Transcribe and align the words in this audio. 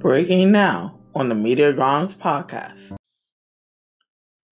Breaking 0.00 0.50
now 0.50 0.98
on 1.14 1.28
the 1.28 1.34
Media 1.34 1.74
Grounds 1.74 2.14
podcast. 2.14 2.94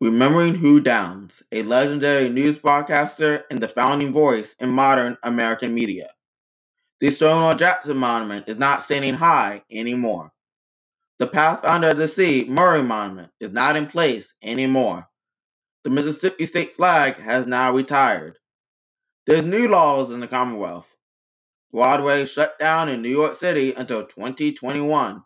Remembering 0.01 0.55
Hugh 0.55 0.81
Downs, 0.81 1.43
a 1.51 1.63
legendary 1.63 2.29
news 2.29 2.59
broadcaster 2.59 3.45
and 3.51 3.61
the 3.61 3.69
founding 3.69 4.13
voice 4.13 4.55
in 4.59 4.69
modern 4.69 5.17
American 5.23 5.75
media. 5.75 6.11
The 7.01 7.11
Stonewall 7.11 7.55
Jackson 7.55 7.97
Monument 7.97 8.47
is 8.49 8.59
not 8.59 8.83
standing 8.83 9.15
high 9.15 9.63
anymore. 9.71 10.33
The 11.19 11.27
Pathfinder 11.27 11.89
of 11.89 11.97
the 11.97 12.09
Sea 12.09 12.45
Maury 12.47 12.83
Monument 12.83 13.31
is 13.41 13.53
not 13.53 13.77
in 13.77 13.87
place 13.87 14.35
anymore. 14.43 15.09
The 15.85 15.91
Mississippi 15.91 16.45
state 16.45 16.75
flag 16.75 17.17
has 17.17 17.47
now 17.47 17.73
retired. 17.73 18.39
There's 19.29 19.45
new 19.45 19.69
laws 19.69 20.11
in 20.11 20.21
the 20.21 20.27
Commonwealth. 20.27 20.89
Broadway 21.71 22.25
shut 22.25 22.59
down 22.59 22.89
in 22.89 23.03
New 23.03 23.11
York 23.11 23.35
City 23.35 23.75
until 23.75 24.07
2021 24.07 25.23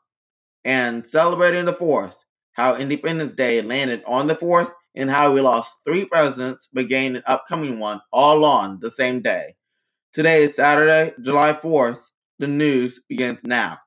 and 0.64 1.06
celebrating 1.06 1.66
the 1.66 1.72
4th, 1.72 2.16
how 2.50 2.74
Independence 2.74 3.32
Day 3.34 3.62
landed 3.62 4.02
on 4.04 4.26
the 4.26 4.34
4th, 4.34 4.72
and 4.96 5.08
how 5.08 5.32
we 5.32 5.40
lost 5.40 5.70
three 5.84 6.04
presidents 6.04 6.66
but 6.72 6.88
gained 6.88 7.14
an 7.14 7.22
upcoming 7.26 7.78
one 7.78 8.00
all 8.12 8.44
on 8.44 8.80
the 8.82 8.90
same 8.90 9.22
day. 9.22 9.54
Today 10.12 10.42
is 10.42 10.56
Saturday, 10.56 11.14
July 11.22 11.52
4th. 11.52 12.00
The 12.40 12.48
news 12.48 12.98
begins 13.08 13.44
now. 13.44 13.78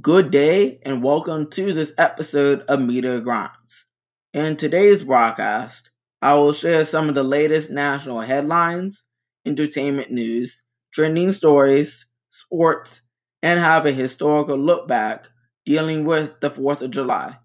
Good 0.00 0.30
day 0.30 0.80
and 0.86 1.02
welcome 1.02 1.50
to 1.50 1.74
this 1.74 1.92
episode 1.98 2.62
of 2.62 2.80
Media 2.80 3.20
Grinds. 3.20 3.84
In 4.32 4.56
today's 4.56 5.04
broadcast, 5.04 5.90
I 6.26 6.34
will 6.34 6.52
share 6.52 6.84
some 6.84 7.08
of 7.08 7.14
the 7.14 7.22
latest 7.22 7.70
national 7.70 8.20
headlines, 8.20 9.04
entertainment 9.44 10.10
news, 10.10 10.64
trending 10.92 11.32
stories, 11.32 12.04
sports, 12.30 13.00
and 13.44 13.60
have 13.60 13.86
a 13.86 13.92
historical 13.92 14.56
look 14.56 14.88
back 14.88 15.28
dealing 15.64 16.04
with 16.04 16.40
the 16.40 16.50
4th 16.50 16.82
of 16.82 16.90
July. 16.90 17.36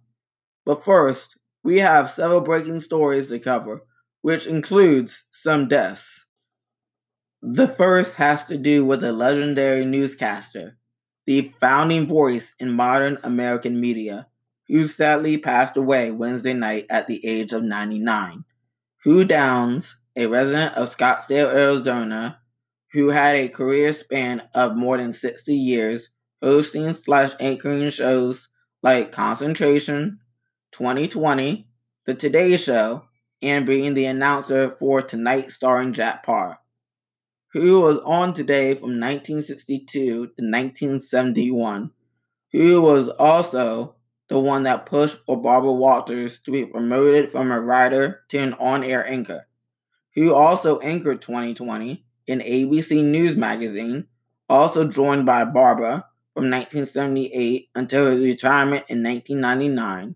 But 0.66 0.84
first, 0.84 1.38
we 1.64 1.78
have 1.78 2.10
several 2.10 2.42
breaking 2.42 2.80
stories 2.80 3.28
to 3.28 3.38
cover, 3.38 3.84
which 4.24 4.48
includes 4.48 5.26
some 5.30 5.68
deaths. 5.68 6.26
The 7.44 7.68
first 7.68 8.16
has 8.16 8.46
to 8.46 8.58
do 8.58 8.84
with 8.84 9.04
a 9.04 9.12
legendary 9.12 9.86
newscaster, 9.86 10.80
the 11.28 11.54
founding 11.60 12.08
voice 12.08 12.56
in 12.60 12.72
modern 12.72 13.20
American 13.22 13.80
media, 13.80 14.26
who 14.68 14.88
sadly 14.88 15.38
passed 15.38 15.78
away 15.78 16.10
Wednesday 16.10 16.54
night 16.54 16.88
at 16.90 17.06
the 17.06 17.24
age 17.24 17.54
of 17.54 17.62
99. 17.62 18.44
Hugh 19.04 19.26
Downs, 19.26 19.96
a 20.16 20.28
resident 20.28 20.76
of 20.76 20.96
Scottsdale, 20.96 21.52
Arizona, 21.52 22.40
who 22.94 23.10
had 23.10 23.36
a 23.36 23.50
career 23.50 23.94
span 23.94 24.44
of 24.54 24.76
more 24.76 24.98
than 24.98 25.12
60 25.12 25.56
years, 25.56 26.12
hosting 26.40 26.94
slash 26.94 27.32
anchoring 27.40 27.90
shows 27.90 28.48
like 28.84 29.12
Concentration, 29.12 30.20
2020, 30.74 31.68
The 32.06 32.14
Today 32.14 32.58
Show, 32.58 33.06
and 33.42 33.66
being 33.66 33.96
the 33.96 34.06
announcer 34.06 34.70
for 34.70 35.02
Tonight 35.02 35.50
starring 35.50 35.94
Jack 35.94 36.24
Paar, 36.24 36.60
who 37.54 37.82
was 37.82 37.98
on 38.06 38.36
Today 38.36 38.76
from 38.76 39.00
1962 39.00 39.88
to 39.88 40.20
1971, 40.20 41.90
who 42.52 42.82
was 42.84 43.10
also 43.18 43.96
the 44.32 44.40
one 44.40 44.64
that 44.64 44.86
pushed 44.86 45.18
for 45.26 45.36
Barbara 45.42 45.74
Walters 45.74 46.40
to 46.40 46.52
be 46.52 46.66
promoted 46.66 47.34
from 47.34 47.52
a 47.52 47.60
writer 47.60 48.24
to 48.30 48.38
an 48.38 48.54
on-air 48.54 49.06
anchor, 49.06 49.46
who 50.16 50.34
also 50.34 50.80
anchored 50.80 51.22
2020 51.22 52.06
in 52.28 52.40
ABC 52.40 53.04
News 53.04 53.36
magazine, 53.36 54.08
also 54.48 54.88
joined 54.88 55.26
by 55.26 55.44
Barbara 55.44 56.06
from 56.34 56.50
1978 56.50 57.68
until 57.76 58.10
his 58.10 58.22
retirement 58.22 58.86
in 58.88 59.04
1999. 59.04 60.16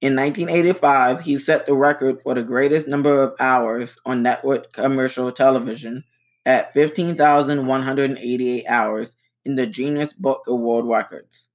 In 0.00 0.16
1985, 0.16 1.20
he 1.20 1.38
set 1.38 1.64
the 1.64 1.76
record 1.76 2.20
for 2.24 2.34
the 2.34 2.42
greatest 2.42 2.88
number 2.88 3.22
of 3.22 3.36
hours 3.38 3.96
on 4.04 4.24
network 4.24 4.72
commercial 4.72 5.30
television 5.30 6.02
at 6.44 6.72
15,188 6.72 8.64
hours 8.66 9.16
in 9.44 9.54
the 9.54 9.66
Guinness 9.68 10.12
Book 10.12 10.42
of 10.48 10.58
World 10.58 10.88
Records. 10.88 11.50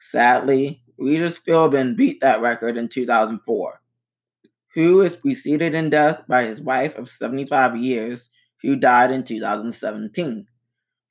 Sadly, 0.00 0.81
Regis 1.02 1.38
Philbin 1.38 1.96
beat 1.96 2.20
that 2.20 2.40
record 2.40 2.76
in 2.76 2.88
2004. 2.88 3.80
Hugh 4.74 5.00
is 5.02 5.16
preceded 5.16 5.74
in 5.74 5.90
death 5.90 6.22
by 6.28 6.44
his 6.44 6.60
wife 6.60 6.96
of 6.96 7.08
75 7.08 7.76
years, 7.76 8.28
who 8.62 8.76
died 8.76 9.10
in 9.10 9.24
2017 9.24 10.46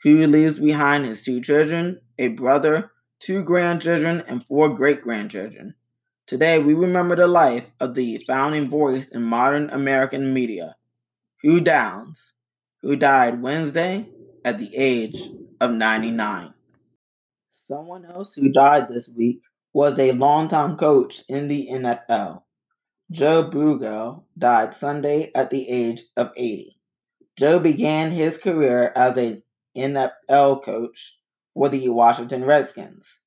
who 0.04 0.26
leaves 0.28 0.60
behind 0.60 1.06
his 1.06 1.22
two 1.22 1.42
children, 1.42 2.00
a 2.18 2.30
brother, 2.30 2.92
two 3.20 3.44
grandchildren, 3.44 4.24
and 4.28 4.46
four 4.46 4.70
great 4.70 5.02
grandchildren. 5.02 5.76
Today, 6.26 6.60
we 6.60 6.74
remember 6.74 7.16
the 7.16 7.28
life 7.28 7.70
of 7.80 7.94
the 7.94 8.24
founding 8.28 8.70
voice 8.70 9.08
in 9.10 9.24
modern 9.24 9.70
American 9.70 10.34
media, 10.34 10.76
Hugh 11.42 11.62
Downs, 11.62 12.34
who 12.82 12.96
died 12.96 13.42
Wednesday 13.42 14.08
at 14.44 14.58
the 14.58 14.76
age 14.76 15.30
of 15.60 15.72
99. 15.72 16.54
Someone 17.68 18.06
else 18.06 18.34
who 18.34 18.50
died 18.50 18.90
this 18.90 19.08
week 19.08 19.42
was 19.74 19.98
a 19.98 20.12
longtime 20.12 20.78
coach 20.78 21.24
in 21.30 21.48
the 21.48 21.70
NFL. 21.72 22.44
Joe 23.10 23.50
Bugel 23.50 24.24
died 24.38 24.74
Sunday 24.74 25.32
at 25.34 25.50
the 25.50 25.68
age 25.70 26.04
of 26.18 26.32
80. 26.36 26.78
Joe 27.38 27.60
began 27.60 28.12
his 28.12 28.38
career 28.38 28.92
as 28.96 29.18
a 29.18 29.42
NFL 29.78 30.64
coach 30.64 31.18
for 31.54 31.70
the 31.70 31.90
Washington 31.90 32.46
Redskins. 32.46 33.20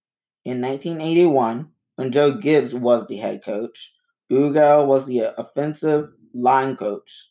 In 0.44 0.60
1981, 0.60 1.70
when 1.96 2.12
Joe 2.12 2.32
Gibbs 2.32 2.74
was 2.74 3.06
the 3.06 3.16
head 3.16 3.42
coach, 3.44 3.94
Bugel 4.30 4.86
was 4.86 5.06
the 5.06 5.38
offensive 5.38 6.10
line 6.34 6.76
coach. 6.76 7.30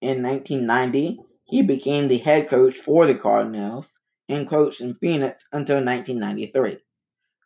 In 0.00 0.22
1990, 0.22 1.20
he 1.44 1.62
became 1.62 2.08
the 2.08 2.18
head 2.18 2.48
coach 2.48 2.76
for 2.76 3.06
the 3.06 3.14
Cardinals 3.14 3.98
and 4.28 4.48
coached 4.48 4.80
in 4.80 4.94
Phoenix 4.94 5.44
until 5.52 5.84
1993. 5.84 6.78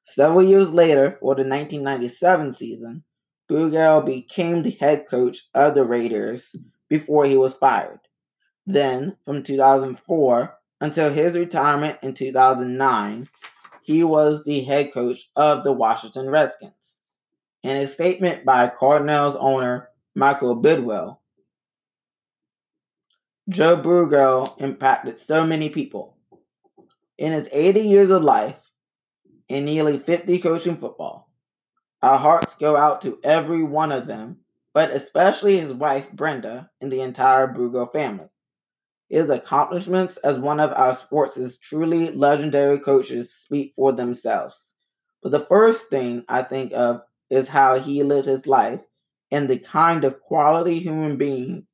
Several 0.05 0.43
years 0.43 0.71
later, 0.71 1.13
for 1.21 1.35
the 1.35 1.43
1997 1.43 2.55
season, 2.55 3.05
Bugel 3.51 4.05
became 4.05 4.63
the 4.63 4.77
head 4.81 5.07
coach 5.09 5.49
of 5.55 5.75
the 5.75 5.85
Raiders 5.85 6.55
before 6.89 7.25
he 7.25 7.37
was 7.37 7.55
fired. 7.55 8.01
Then, 8.67 9.17
from 9.25 9.43
2004 9.43 10.59
until 10.81 11.13
his 11.13 11.35
retirement 11.35 11.99
in 12.03 12.15
2009, 12.15 13.29
he 13.83 14.05
was 14.05 14.45
the 14.45 14.63
head 14.63 14.93
coach 14.93 15.29
of 15.37 15.65
the 15.65 15.73
Washington 15.73 16.29
Redskins. 16.31 16.73
In 17.63 17.77
a 17.77 17.87
statement 17.87 18.45
by 18.45 18.69
Cardinals 18.69 19.37
owner 19.39 19.89
Michael 20.15 20.61
Bidwill, 20.63 21.19
Joe 23.49 23.77
Bugel 23.77 24.59
impacted 24.61 25.19
so 25.19 25.47
many 25.47 25.69
people. 25.69 26.17
In 27.19 27.33
his 27.33 27.49
80 27.53 27.81
years 27.81 28.11
of 28.11 28.23
life 28.23 28.64
and 29.49 29.65
nearly 29.65 29.99
50 29.99 30.39
coaching 30.41 30.77
football, 30.77 31.31
our 32.03 32.19
hearts 32.19 32.55
go 32.55 32.77
out 32.77 33.03
to 33.03 33.19
every 33.25 33.63
one 33.63 33.93
of 33.93 34.07
them, 34.07 34.39
but 34.73 34.91
especially 34.91 35.59
his 35.59 35.73
wife 35.73 36.11
Brenda 36.13 36.71
and 36.81 36.91
the 36.91 37.01
entire 37.01 37.49
Bugel 37.49 37.93
family. 37.93 38.29
His 39.09 39.31
accomplishments 39.31 40.17
as 40.19 40.39
one 40.39 40.61
of 40.61 40.73
our 40.73 40.95
sports' 40.95 41.59
truly 41.59 42.11
legendary 42.11 42.79
coaches 42.79 43.33
speak 43.35 43.73
for 43.77 43.93
themselves. 43.93 44.75
But 45.23 45.33
the 45.33 45.41
first 45.41 45.89
thing 45.89 46.25
I 46.29 46.43
think 46.43 46.73
of 46.73 47.03
is 47.31 47.49
how 47.49 47.79
he 47.79 48.03
lived 48.03 48.27
his 48.27 48.47
life 48.47 48.81
and 49.31 49.49
the 49.49 49.59
kind 49.59 50.05
of 50.05 50.21
quality 50.21 50.79
human 50.79 51.17
being 51.17 51.67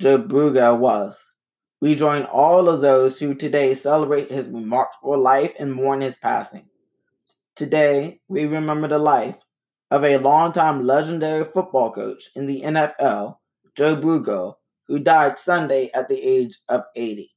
Joe 0.00 0.18
Bugel 0.18 0.78
was. 0.78 1.16
We 1.84 1.94
join 1.94 2.22
all 2.22 2.70
of 2.70 2.80
those 2.80 3.20
who 3.20 3.34
today 3.34 3.74
celebrate 3.74 4.30
his 4.30 4.46
remarkable 4.46 5.18
life 5.18 5.52
and 5.58 5.70
mourn 5.70 6.00
his 6.00 6.16
passing. 6.16 6.64
Today, 7.56 8.22
we 8.26 8.46
remember 8.46 8.88
the 8.88 8.98
life 8.98 9.36
of 9.90 10.02
a 10.02 10.16
longtime 10.16 10.86
legendary 10.86 11.44
football 11.44 11.92
coach 11.92 12.30
in 12.34 12.46
the 12.46 12.62
NFL, 12.62 13.36
Joe 13.76 13.96
Bugel, 13.96 14.54
who 14.88 14.98
died 14.98 15.38
Sunday 15.38 15.90
at 15.92 16.08
the 16.08 16.18
age 16.18 16.58
of 16.70 16.84
80. 16.96 17.30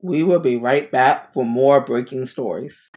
We 0.00 0.22
will 0.22 0.40
be 0.40 0.56
right 0.56 0.90
back 0.90 1.34
for 1.34 1.44
more 1.44 1.82
breaking 1.82 2.24
stories. 2.24 2.90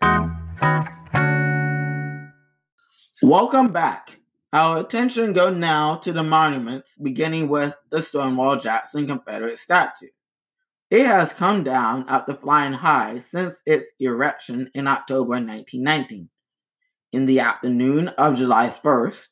Welcome 3.22 3.74
back. 3.74 4.15
Our 4.56 4.80
attention 4.80 5.34
go 5.34 5.50
now 5.50 5.98
to 5.98 6.14
the 6.14 6.24
monuments, 6.24 6.98
beginning 6.98 7.50
with 7.50 7.76
the 7.92 8.02
Stonewall 8.02 8.56
Jackson 8.56 9.06
Confederate 9.06 9.58
statue. 9.58 10.08
It 10.90 11.06
has 11.06 11.34
come 11.34 11.66
down 11.66 12.06
after 12.08 12.36
flying 12.36 12.72
high 12.72 13.20
since 13.20 13.62
its 13.66 13.92
erection 14.00 14.72
in 14.74 14.88
October 14.88 15.32
1919. 15.32 16.30
In 17.12 17.26
the 17.26 17.42
afternoon 17.42 18.08
of 18.08 18.38
July 18.38 18.74
1st, 18.82 19.28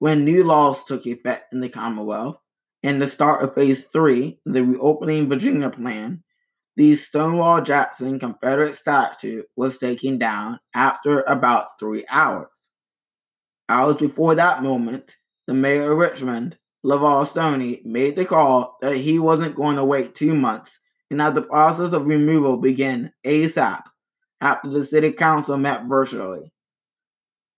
when 0.00 0.26
new 0.26 0.44
laws 0.44 0.84
took 0.84 1.06
effect 1.06 1.54
in 1.54 1.60
the 1.62 1.70
Commonwealth, 1.70 2.38
and 2.82 3.00
the 3.00 3.08
start 3.08 3.42
of 3.42 3.54
Phase 3.54 3.86
3, 3.86 4.38
the 4.44 4.66
Reopening 4.66 5.30
Virginia 5.30 5.70
Plan, 5.70 6.22
the 6.76 6.94
Stonewall 6.94 7.62
Jackson 7.62 8.18
Confederate 8.18 8.74
statue 8.74 9.44
was 9.56 9.78
taken 9.78 10.18
down 10.18 10.60
after 10.74 11.22
about 11.22 11.78
three 11.80 12.04
hours. 12.10 12.67
Hours 13.68 13.96
before 13.96 14.34
that 14.34 14.62
moment, 14.62 15.16
the 15.46 15.54
mayor 15.54 15.92
of 15.92 15.98
Richmond, 15.98 16.56
Levar 16.84 17.26
Stoney, 17.26 17.82
made 17.84 18.16
the 18.16 18.24
call 18.24 18.78
that 18.80 18.96
he 18.96 19.18
wasn't 19.18 19.56
going 19.56 19.76
to 19.76 19.84
wait 19.84 20.14
two 20.14 20.34
months 20.34 20.80
and 21.10 21.20
that 21.20 21.34
the 21.34 21.42
process 21.42 21.92
of 21.92 22.06
removal 22.06 22.56
begin 22.56 23.12
ASAP 23.26 23.82
after 24.40 24.70
the 24.70 24.84
city 24.84 25.12
council 25.12 25.56
met 25.56 25.84
virtually. 25.84 26.52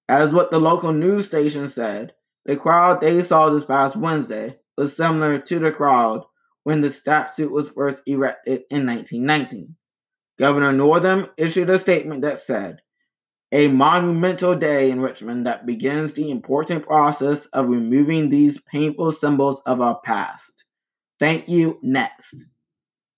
As 0.08 0.32
what 0.32 0.50
the 0.50 0.58
local 0.58 0.92
news 0.92 1.26
station 1.26 1.68
said, 1.68 2.14
the 2.44 2.56
crowd 2.56 3.00
they 3.00 3.22
saw 3.22 3.50
this 3.50 3.64
past 3.64 3.96
Wednesday 3.96 4.58
was 4.76 4.96
similar 4.96 5.38
to 5.38 5.58
the 5.58 5.70
crowd 5.70 6.24
when 6.64 6.80
the 6.80 6.90
statue 6.90 7.48
was 7.50 7.70
first 7.70 7.98
erected 8.06 8.62
in 8.70 8.86
1919. 8.86 9.76
Governor 10.38 10.72
Northam 10.72 11.28
issued 11.36 11.70
a 11.70 11.78
statement 11.78 12.22
that 12.22 12.40
said, 12.40 12.80
a 13.52 13.68
monumental 13.68 14.54
day 14.54 14.90
in 14.90 15.00
Richmond 15.00 15.46
that 15.46 15.66
begins 15.66 16.12
the 16.12 16.30
important 16.30 16.86
process 16.86 17.46
of 17.46 17.68
removing 17.68 18.30
these 18.30 18.60
painful 18.60 19.12
symbols 19.12 19.60
of 19.66 19.80
our 19.80 20.00
past. 20.00 20.64
Thank 21.18 21.48
you. 21.48 21.78
Next. 21.82 22.34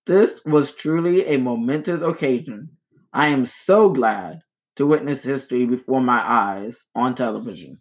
This 0.05 0.41
was 0.45 0.71
truly 0.71 1.25
a 1.27 1.37
momentous 1.37 2.01
occasion. 2.01 2.69
I 3.13 3.27
am 3.27 3.45
so 3.45 3.89
glad 3.89 4.41
to 4.75 4.87
witness 4.87 5.23
history 5.23 5.65
before 5.65 6.01
my 6.01 6.19
eyes 6.19 6.83
on 6.95 7.15
television. 7.15 7.79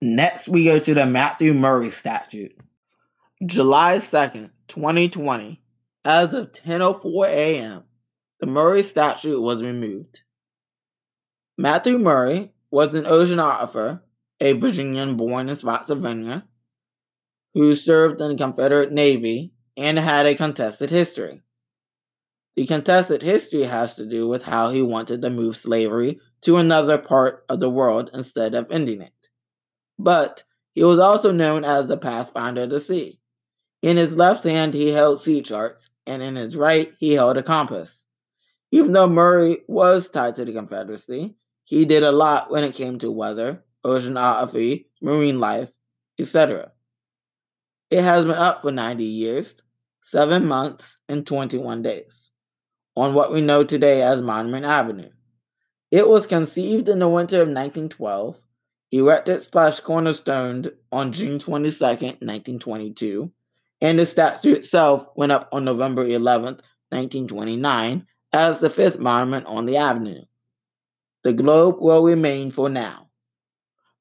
Next, 0.00 0.48
we 0.48 0.64
go 0.64 0.78
to 0.78 0.94
the 0.94 1.06
Matthew 1.06 1.54
Maury 1.54 1.90
statute. 1.90 2.52
July 3.46 3.98
2nd, 3.98 4.50
2020, 4.68 5.62
as 6.04 6.34
of 6.34 6.52
10:04 6.52 7.28
a.m., 7.28 7.84
the 8.40 8.46
Maury 8.46 8.82
statue 8.82 9.40
was 9.40 9.62
removed. 9.62 10.22
Matthew 11.56 11.98
Maury 11.98 12.52
was 12.72 12.94
an 12.94 13.04
oceanographer, 13.04 14.00
a 14.40 14.54
Virginian 14.54 15.16
born 15.16 15.48
in 15.48 15.54
Spotsylvania, 15.54 16.44
who 17.54 17.76
served 17.76 18.20
in 18.20 18.30
the 18.30 18.36
Confederate 18.36 18.90
Navy 18.90 19.52
and 19.76 19.96
had 19.96 20.26
a 20.26 20.34
contested 20.34 20.90
history. 20.90 21.42
The 22.56 22.66
contested 22.66 23.22
history 23.22 23.62
has 23.62 23.94
to 23.96 24.04
do 24.04 24.26
with 24.26 24.42
how 24.42 24.70
he 24.70 24.82
wanted 24.82 25.22
to 25.22 25.30
move 25.30 25.56
slavery 25.56 26.18
to 26.40 26.56
another 26.56 26.98
part 26.98 27.44
of 27.48 27.60
the 27.60 27.70
world 27.70 28.10
instead 28.12 28.54
of 28.54 28.72
ending 28.72 29.00
it. 29.00 29.12
But 29.96 30.42
he 30.74 30.82
was 30.82 30.98
also 30.98 31.30
known 31.30 31.64
as 31.64 31.86
the 31.86 31.96
Pathfinder 31.96 32.62
of 32.62 32.70
the 32.70 32.80
Sea. 32.80 33.20
In 33.80 33.96
his 33.96 34.12
left 34.12 34.42
hand, 34.42 34.74
he 34.74 34.88
held 34.88 35.20
sea 35.20 35.40
charts, 35.40 35.88
and 36.04 36.20
in 36.20 36.34
his 36.34 36.56
right, 36.56 36.92
he 36.98 37.12
held 37.12 37.36
a 37.36 37.44
compass. 37.44 38.06
Even 38.72 38.90
though 38.90 39.06
Maury 39.06 39.62
was 39.68 40.10
tied 40.10 40.34
to 40.34 40.44
the 40.44 40.52
Confederacy, 40.52 41.36
he 41.64 41.84
did 41.84 42.02
a 42.02 42.12
lot 42.12 42.50
when 42.50 42.64
it 42.64 42.74
came 42.74 42.98
to 42.98 43.10
weather, 43.10 43.64
oceanography, 43.84 44.86
marine 45.02 45.40
life, 45.40 45.70
etc. 46.18 46.72
It 47.90 48.02
has 48.02 48.24
been 48.24 48.34
up 48.34 48.62
for 48.62 48.70
90 48.70 49.04
years, 49.04 49.54
7 50.02 50.46
months, 50.46 50.96
and 51.08 51.26
21 51.26 51.82
days 51.82 52.30
on 52.96 53.14
what 53.14 53.32
we 53.32 53.40
know 53.40 53.64
today 53.64 54.02
as 54.02 54.22
Monument 54.22 54.64
Avenue. 54.64 55.10
It 55.90 56.08
was 56.08 56.26
conceived 56.26 56.88
in 56.88 56.98
the 56.98 57.08
winter 57.08 57.36
of 57.36 57.48
1912, 57.48 58.38
erected 58.92 59.42
slash 59.42 59.80
cornerstoned 59.80 60.72
on 60.92 61.12
June 61.12 61.38
22, 61.38 61.84
1922, 61.84 63.32
and 63.80 63.98
the 63.98 64.06
statue 64.06 64.54
itself 64.54 65.06
went 65.16 65.32
up 65.32 65.48
on 65.52 65.64
November 65.64 66.06
11, 66.06 66.60
1929, 66.90 68.06
as 68.32 68.60
the 68.60 68.70
fifth 68.70 68.98
monument 68.98 69.46
on 69.46 69.66
the 69.66 69.76
avenue. 69.76 70.22
The 71.24 71.32
globe 71.32 71.76
will 71.80 72.02
remain 72.02 72.52
for 72.52 72.68
now. 72.68 73.08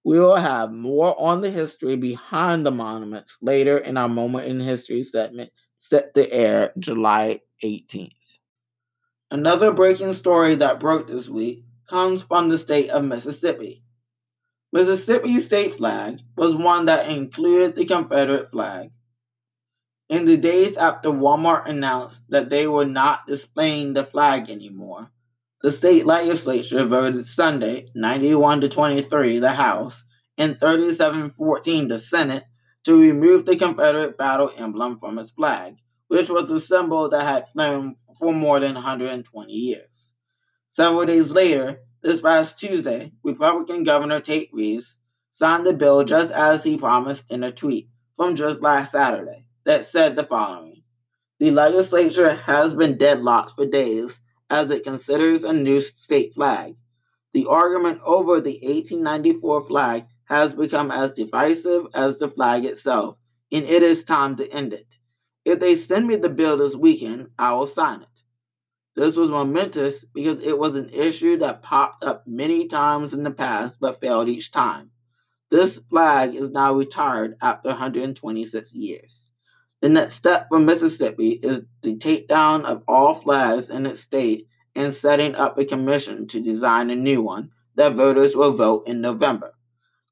We 0.03 0.19
will 0.19 0.35
have 0.35 0.73
more 0.73 1.19
on 1.19 1.39
the 1.39 1.49
history 1.49 1.95
behind 1.95 2.65
the 2.65 2.71
monuments 2.71 3.37
later 3.41 3.77
in 3.77 3.95
our 3.95 4.09
Moment 4.09 4.47
in 4.47 4.59
History 4.59 5.03
segment 5.03 5.49
set 5.77 6.13
to 6.15 6.29
air 6.31 6.73
July 6.77 7.39
18th. 7.63 8.11
Another 9.31 9.71
breaking 9.71 10.13
story 10.13 10.55
that 10.55 10.81
broke 10.81 11.07
this 11.07 11.29
week 11.29 11.63
comes 11.87 12.23
from 12.23 12.49
the 12.49 12.57
state 12.57 12.89
of 12.89 13.05
Mississippi. 13.05 13.83
Mississippi's 14.73 15.45
state 15.45 15.75
flag 15.75 16.19
was 16.35 16.53
one 16.53 16.85
that 16.85 17.09
included 17.09 17.75
the 17.75 17.85
Confederate 17.85 18.51
flag. 18.51 18.91
In 20.09 20.25
the 20.25 20.35
days 20.35 20.75
after 20.75 21.09
Walmart 21.09 21.69
announced 21.69 22.23
that 22.29 22.49
they 22.49 22.67
were 22.67 22.85
not 22.85 23.25
displaying 23.27 23.93
the 23.93 24.03
flag 24.03 24.49
anymore, 24.49 25.09
the 25.63 25.71
state 25.71 26.05
legislature 26.05 26.83
voted 26.83 27.25
Sunday 27.25 27.87
91 27.95 28.59
to 28.61 28.69
23 28.69 29.39
the 29.39 29.53
House 29.53 30.03
and 30.37 30.59
37 30.59 31.31
14 31.31 31.87
the 31.87 31.97
Senate 31.97 32.43
to 32.83 32.99
remove 32.99 33.45
the 33.45 33.55
Confederate 33.55 34.17
battle 34.17 34.51
emblem 34.57 34.99
from 34.99 35.17
its 35.17 35.31
flag, 35.31 35.77
which 36.09 36.27
was 36.27 36.51
a 36.51 36.59
symbol 36.59 37.07
that 37.07 37.23
had 37.23 37.47
flown 37.47 37.95
for 38.19 38.33
more 38.33 38.59
than 38.59 38.75
120 38.75 39.53
years. 39.53 40.13
Several 40.67 41.05
days 41.05 41.31
later, 41.31 41.79
this 42.01 42.19
past 42.19 42.59
Tuesday, 42.59 43.13
Republican 43.23 43.83
Governor 43.83 44.19
Tate 44.19 44.49
Reeves 44.51 44.99
signed 45.31 45.65
the 45.65 45.71
bill 45.71 46.03
just 46.03 46.33
as 46.33 46.65
he 46.65 46.77
promised 46.77 47.31
in 47.31 47.41
a 47.41 47.51
tweet 47.51 47.87
from 48.17 48.35
just 48.35 48.59
last 48.59 48.91
Saturday 48.91 49.45
that 49.63 49.85
said 49.85 50.17
the 50.17 50.23
following 50.23 50.83
The 51.39 51.51
legislature 51.51 52.35
has 52.35 52.73
been 52.73 52.97
deadlocked 52.97 53.55
for 53.55 53.65
days 53.65 54.19
as 54.53 54.69
it 54.69 54.83
considers 54.83 55.43
a 55.43 55.51
new 55.51 55.81
state 55.81 56.31
flag. 56.35 56.75
The 57.33 57.47
argument 57.47 57.99
over 58.05 58.39
the 58.39 58.59
1894 58.61 59.65
flag 59.65 60.05
has 60.25 60.53
become 60.53 60.91
as 60.91 61.13
divisive 61.13 61.87
as 61.95 62.19
the 62.19 62.29
flag 62.29 62.63
itself, 62.63 63.17
and 63.51 63.65
it 63.65 63.81
is 63.81 64.03
time 64.03 64.35
to 64.35 64.47
end 64.51 64.71
it. 64.73 64.99
If 65.43 65.59
they 65.59 65.75
send 65.75 66.07
me 66.07 66.17
the 66.17 66.29
bill 66.29 66.57
this 66.57 66.75
weekend, 66.75 67.31
I 67.39 67.53
will 67.53 67.65
sign 67.65 68.03
it. 68.03 68.21
This 68.95 69.15
was 69.15 69.29
momentous 69.29 70.05
because 70.13 70.43
it 70.43 70.59
was 70.59 70.75
an 70.75 70.89
issue 70.89 71.37
that 71.37 71.63
popped 71.63 72.03
up 72.03 72.27
many 72.27 72.67
times 72.67 73.11
in 73.11 73.23
the 73.23 73.31
past 73.31 73.79
but 73.81 73.99
failed 73.99 74.29
each 74.29 74.51
time. 74.51 74.91
This 75.49 75.79
flag 75.79 76.35
is 76.35 76.51
now 76.51 76.73
retired 76.73 77.37
after 77.41 77.69
126 77.69 78.73
years. 78.75 79.32
The 79.83 79.89
next 79.89 80.13
step 80.13 80.47
for 80.47 80.61
Mississippi 80.61 81.31
is 81.43 81.63
the 81.81 81.97
takedown 81.97 82.63
of 82.63 82.83
all 82.87 83.15
flags 83.15 83.69
in 83.69 83.85
its 83.85 83.99
state 83.99 84.47
and 84.75 84.93
setting 84.93 85.35
up 85.35 85.57
a 85.57 85.65
commission 85.65 86.25
to 86.27 86.39
design 86.39 86.89
a 86.89 86.95
new 86.95 87.21
one 87.21 87.49
that 87.75 87.95
voters 87.95 88.33
will 88.33 88.53
vote 88.53 88.87
in 88.87 89.01
November. 89.01 89.51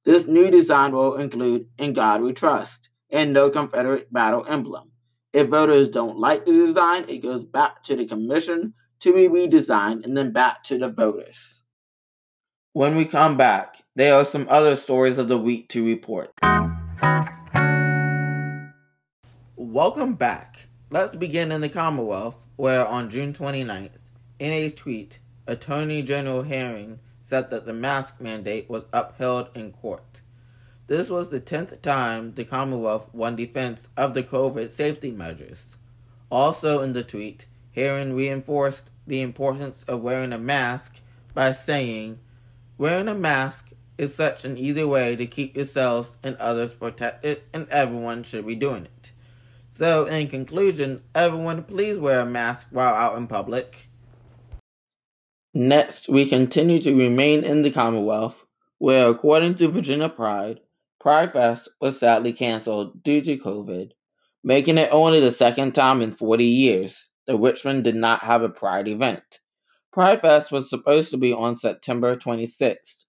This 0.03 0.27
new 0.27 0.51
design 0.51 0.91
will 0.91 1.15
include 1.15 1.67
In 1.77 1.93
God 1.93 2.21
We 2.21 2.33
Trust 2.33 2.89
and 3.09 3.31
no 3.31 3.49
Confederate 3.49 4.11
battle 4.11 4.45
emblem. 4.45 4.91
If 5.31 5.47
voters 5.47 5.87
don't 5.87 6.19
like 6.19 6.45
the 6.45 6.51
design, 6.51 7.05
it 7.07 7.19
goes 7.23 7.45
back 7.45 7.81
to 7.85 7.95
the 7.95 8.05
commission 8.05 8.73
to 8.99 9.13
be 9.13 9.29
redesigned 9.29 10.03
and 10.03 10.17
then 10.17 10.33
back 10.33 10.63
to 10.63 10.77
the 10.77 10.89
voters. 10.89 11.63
When 12.73 12.97
we 12.97 13.05
come 13.05 13.37
back, 13.37 13.77
there 13.95 14.15
are 14.15 14.25
some 14.25 14.47
other 14.49 14.75
stories 14.75 15.17
of 15.17 15.29
the 15.29 15.37
week 15.37 15.69
to 15.69 15.85
report. 15.85 16.33
Welcome 19.71 20.15
back. 20.15 20.67
Let's 20.89 21.15
begin 21.15 21.49
in 21.49 21.61
the 21.61 21.69
Commonwealth, 21.69 22.45
where 22.57 22.85
on 22.85 23.09
June 23.09 23.31
29th, 23.31 23.91
in 24.37 24.51
a 24.51 24.69
tweet, 24.69 25.19
Attorney 25.47 26.01
General 26.01 26.43
Herring 26.43 26.99
said 27.23 27.49
that 27.51 27.65
the 27.65 27.71
mask 27.71 28.19
mandate 28.19 28.69
was 28.69 28.83
upheld 28.91 29.47
in 29.55 29.71
court. 29.71 30.19
This 30.87 31.09
was 31.09 31.29
the 31.29 31.39
10th 31.39 31.81
time 31.81 32.33
the 32.33 32.43
Commonwealth 32.43 33.07
won 33.13 33.37
defense 33.37 33.87
of 33.95 34.13
the 34.13 34.23
COVID 34.23 34.71
safety 34.71 35.09
measures. 35.09 35.77
Also 36.29 36.81
in 36.81 36.91
the 36.91 37.01
tweet, 37.01 37.45
Herring 37.73 38.13
reinforced 38.13 38.89
the 39.07 39.21
importance 39.21 39.83
of 39.83 40.01
wearing 40.01 40.33
a 40.33 40.37
mask 40.37 40.99
by 41.33 41.53
saying, 41.53 42.19
Wearing 42.77 43.07
a 43.07 43.15
mask 43.15 43.69
is 43.97 44.13
such 44.13 44.43
an 44.43 44.57
easy 44.57 44.83
way 44.83 45.15
to 45.15 45.25
keep 45.25 45.55
yourselves 45.55 46.17
and 46.21 46.35
others 46.35 46.73
protected, 46.73 47.43
and 47.53 47.69
everyone 47.69 48.23
should 48.23 48.45
be 48.45 48.55
doing 48.55 48.83
it. 48.83 49.00
So, 49.81 50.05
in 50.05 50.27
conclusion, 50.27 51.01
everyone 51.15 51.63
please 51.63 51.97
wear 51.97 52.19
a 52.19 52.25
mask 52.27 52.67
while 52.69 52.93
out 52.93 53.17
in 53.17 53.25
public. 53.25 53.89
Next, 55.55 56.07
we 56.07 56.29
continue 56.29 56.79
to 56.83 56.95
remain 56.95 57.43
in 57.43 57.63
the 57.63 57.71
Commonwealth, 57.71 58.45
where, 58.77 59.09
according 59.09 59.55
to 59.55 59.69
Virginia 59.69 60.07
Pride, 60.07 60.59
Pride 60.99 61.33
Fest 61.33 61.67
was 61.81 61.99
sadly 61.99 62.31
canceled 62.31 63.01
due 63.01 63.23
to 63.23 63.39
COVID, 63.39 63.93
making 64.43 64.77
it 64.77 64.93
only 64.93 65.19
the 65.19 65.31
second 65.31 65.73
time 65.73 66.03
in 66.03 66.13
40 66.13 66.45
years 66.45 67.07
that 67.25 67.37
Richmond 67.37 67.83
did 67.83 67.95
not 67.95 68.19
have 68.19 68.43
a 68.43 68.49
Pride 68.49 68.87
event. 68.87 69.39
Pride 69.91 70.21
Fest 70.21 70.51
was 70.51 70.69
supposed 70.69 71.09
to 71.09 71.17
be 71.17 71.33
on 71.33 71.55
September 71.55 72.15
26th, 72.15 73.05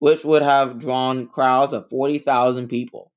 which 0.00 0.24
would 0.24 0.42
have 0.42 0.80
drawn 0.80 1.28
crowds 1.28 1.72
of 1.72 1.88
40,000 1.88 2.66
people. 2.66 3.12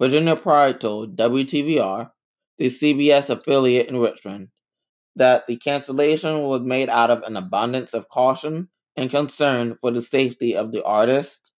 Virginia 0.00 0.34
Pride 0.34 0.80
told 0.80 1.16
WTVR, 1.16 2.10
the 2.58 2.66
CBS 2.66 3.30
affiliate 3.30 3.88
in 3.88 3.98
Richmond, 3.98 4.48
that 5.16 5.46
the 5.46 5.56
cancellation 5.56 6.42
was 6.42 6.62
made 6.62 6.88
out 6.88 7.10
of 7.10 7.22
an 7.22 7.36
abundance 7.36 7.94
of 7.94 8.08
caution 8.08 8.68
and 8.96 9.10
concern 9.10 9.76
for 9.80 9.90
the 9.90 10.02
safety 10.02 10.56
of 10.56 10.72
the 10.72 10.84
artists, 10.84 11.50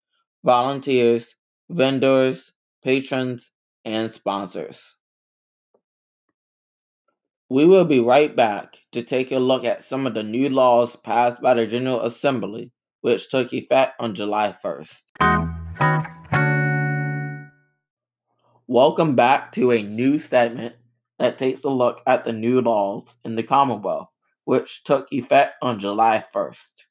volunteers, 0.44 1.36
vendors, 1.70 2.52
patrons, 2.82 3.50
and 3.84 4.12
sponsors. 4.12 4.96
We 7.48 7.64
will 7.64 7.84
be 7.84 8.00
right 8.00 8.34
back 8.34 8.76
to 8.92 9.02
take 9.02 9.32
a 9.32 9.38
look 9.38 9.64
at 9.64 9.82
some 9.82 10.06
of 10.06 10.14
the 10.14 10.22
new 10.22 10.50
laws 10.50 10.96
passed 10.96 11.40
by 11.40 11.54
the 11.54 11.66
General 11.66 12.02
Assembly, 12.02 12.72
which 13.00 13.30
took 13.30 13.52
effect 13.52 13.94
on 14.00 14.14
July 14.14 14.54
1st. 14.62 15.02
Welcome 18.66 19.14
back 19.16 19.52
to 19.52 19.70
a 19.72 19.80
new 19.80 20.18
segment 20.18 20.74
that 21.18 21.38
takes 21.38 21.64
a 21.64 21.68
look 21.68 22.02
at 22.06 22.24
the 22.24 22.32
new 22.32 22.60
laws 22.60 23.16
in 23.24 23.36
the 23.36 23.42
Commonwealth, 23.42 24.08
which 24.44 24.84
took 24.84 25.08
effect 25.12 25.54
on 25.62 25.80
July 25.80 26.24
1st. 26.34 26.84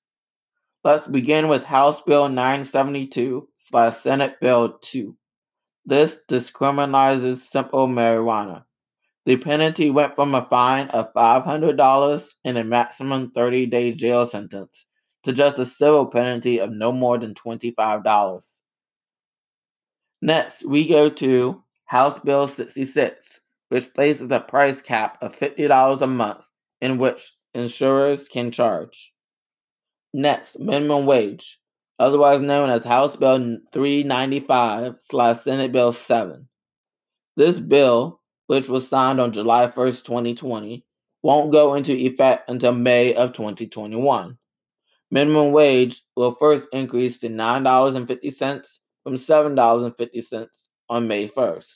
Let's 0.84 1.08
begin 1.08 1.48
with 1.48 1.64
House 1.64 2.02
Bill 2.02 2.30
972 2.30 3.50
slash 3.58 3.98
Senate 3.98 4.36
Bill 4.40 4.78
2. 4.82 5.16
This 5.86 6.18
discriminalizes 6.30 7.42
simple 7.50 7.88
marijuana. 7.88 8.64
The 9.26 9.38
penalty 9.38 9.90
went 9.90 10.16
from 10.16 10.36
a 10.36 10.46
fine 10.50 10.88
of 10.90 11.14
$500 11.14 12.30
and 12.46 12.58
a 12.58 12.64
maximum 12.64 13.32
30 13.32 13.66
day 13.66 13.92
jail 13.92 14.26
sentence 14.26 14.86
to 15.24 15.34
just 15.34 15.60
a 15.60 15.66
civil 15.66 16.06
penalty 16.06 16.60
of 16.60 16.72
no 16.72 16.94
more 16.94 17.18
than 17.18 17.34
$25. 17.34 18.62
Next, 20.22 20.66
we 20.66 20.88
go 20.88 21.10
to 21.10 21.64
House 21.86 22.20
Bill 22.20 22.48
66, 22.48 23.42
which 23.70 23.94
places 23.94 24.32
a 24.32 24.40
price 24.40 24.82
cap 24.82 25.18
of 25.22 25.36
$50 25.36 26.02
a 26.02 26.08
month 26.08 26.46
in 26.82 26.98
which 26.98 27.34
insurers 27.54 28.28
can 28.28 28.52
charge. 28.52 29.14
Next, 30.14 30.60
minimum 30.60 31.06
wage, 31.06 31.60
otherwise 32.00 32.42
known 32.42 32.70
as 32.70 32.86
House 32.86 33.16
Bill 33.16 33.60
395 33.74 34.96
slash 35.10 35.42
Senate 35.42 35.72
Bill 35.72 35.92
7. 35.92 36.48
This 37.36 37.60
bill, 37.60 38.22
which 38.48 38.68
was 38.68 38.88
signed 38.88 39.20
on 39.20 39.34
July 39.34 39.68
1st, 39.68 40.04
2020, 40.04 40.86
won't 41.22 41.52
go 41.52 41.74
into 41.74 41.92
effect 41.94 42.50
until 42.50 42.72
May 42.72 43.14
of 43.14 43.34
2021. 43.34 44.38
Minimum 45.12 45.52
wage 45.52 46.04
will 46.16 46.36
first 46.36 46.68
increase 46.74 47.20
to 47.20 47.30
$9.50 47.30 48.68
from 49.04 49.16
$7.50 49.16 50.48
on 50.90 51.08
May 51.08 51.28
1st, 51.28 51.76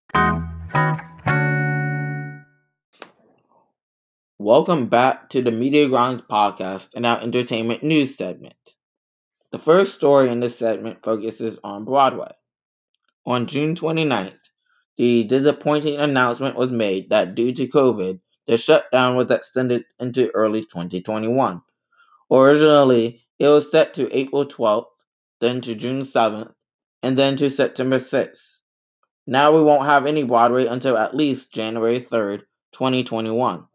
Welcome 4.37 4.87
back 4.87 5.29
to 5.29 5.41
the 5.41 5.51
Media 5.51 5.87
Grimes 5.87 6.23
podcast 6.29 6.89
and 6.93 7.05
our 7.05 7.21
entertainment 7.21 7.83
news 7.83 8.17
segment. 8.17 8.53
The 9.51 9.59
first 9.59 9.95
story 9.95 10.29
in 10.29 10.41
this 10.41 10.57
segment 10.57 11.01
focuses 11.01 11.57
on 11.63 11.85
Broadway. 11.85 12.33
On 13.25 13.47
June 13.47 13.75
29th, 13.75 14.37
the 14.97 15.23
disappointing 15.23 15.97
announcement 15.97 16.57
was 16.57 16.69
made 16.69 17.09
that 17.09 17.35
due 17.35 17.53
to 17.53 17.67
COVID, 17.67 18.19
the 18.47 18.57
shutdown 18.57 19.15
was 19.15 19.31
extended 19.31 19.85
into 19.99 20.29
early 20.31 20.61
2021. 20.61 21.61
Originally, 22.31 23.25
it 23.39 23.47
was 23.47 23.71
set 23.71 23.93
to 23.95 24.11
April 24.15 24.45
12th, 24.45 24.85
then 25.41 25.61
to 25.61 25.75
June 25.75 26.03
7th, 26.03 26.53
and 27.03 27.17
then 27.17 27.37
to 27.37 27.49
September 27.49 27.99
6th. 27.99 28.57
Now 29.27 29.55
we 29.55 29.63
won't 29.63 29.85
have 29.85 30.05
any 30.05 30.23
Broadway 30.23 30.65
until 30.65 30.97
at 30.97 31.15
least 31.15 31.53
January 31.53 31.99
3rd, 31.99 32.43
2021 32.73 33.65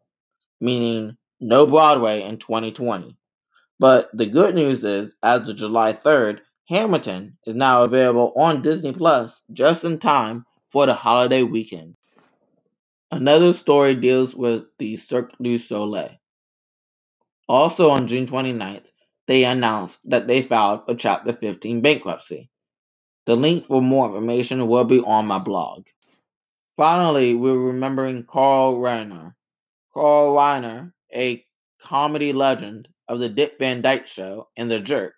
meaning 0.61 1.16
no 1.40 1.66
Broadway 1.66 2.23
in 2.23 2.38
2020. 2.38 3.16
But 3.78 4.11
the 4.12 4.26
good 4.26 4.54
news 4.54 4.85
is, 4.85 5.14
as 5.23 5.49
of 5.49 5.57
July 5.57 5.92
3rd, 5.92 6.40
Hamilton 6.69 7.38
is 7.47 7.54
now 7.54 7.83
available 7.83 8.33
on 8.37 8.62
Disney 8.62 8.92
Plus 8.92 9.42
just 9.52 9.85
in 9.85 9.99
time 9.99 10.45
for 10.69 10.87
the 10.87 10.95
holiday 10.95 11.42
weekend. 11.42 11.97
Another 13.11 13.54
story 13.54 13.95
deals 13.95 14.35
with 14.35 14.64
the 14.78 14.97
Cirque 14.97 15.33
du 15.42 15.59
Soleil. 15.59 16.11
Also 17.50 17.90
on 17.90 18.07
June 18.07 18.26
29th, 18.26 18.92
they 19.26 19.42
announced 19.42 19.99
that 20.09 20.28
they 20.28 20.40
filed 20.40 20.87
for 20.87 20.95
Chapter 20.95 21.33
15 21.33 21.80
bankruptcy. 21.80 22.49
The 23.26 23.35
link 23.35 23.66
for 23.66 23.83
more 23.83 24.07
information 24.07 24.69
will 24.69 24.85
be 24.85 25.00
on 25.00 25.26
my 25.26 25.40
blog. 25.40 25.87
Finally, 26.76 27.35
we're 27.35 27.59
remembering 27.59 28.23
Carl 28.23 28.76
Reiner, 28.76 29.35
Carl 29.92 30.37
Reiner, 30.37 30.92
a 31.12 31.45
comedy 31.83 32.33
legend 32.33 32.87
of 33.09 33.19
the 33.19 33.28
Dick 33.28 33.57
Van 33.59 33.83
Dyke 33.83 34.07
Show 34.07 34.47
and 34.57 34.71
The 34.71 34.78
Jerk, 34.78 35.14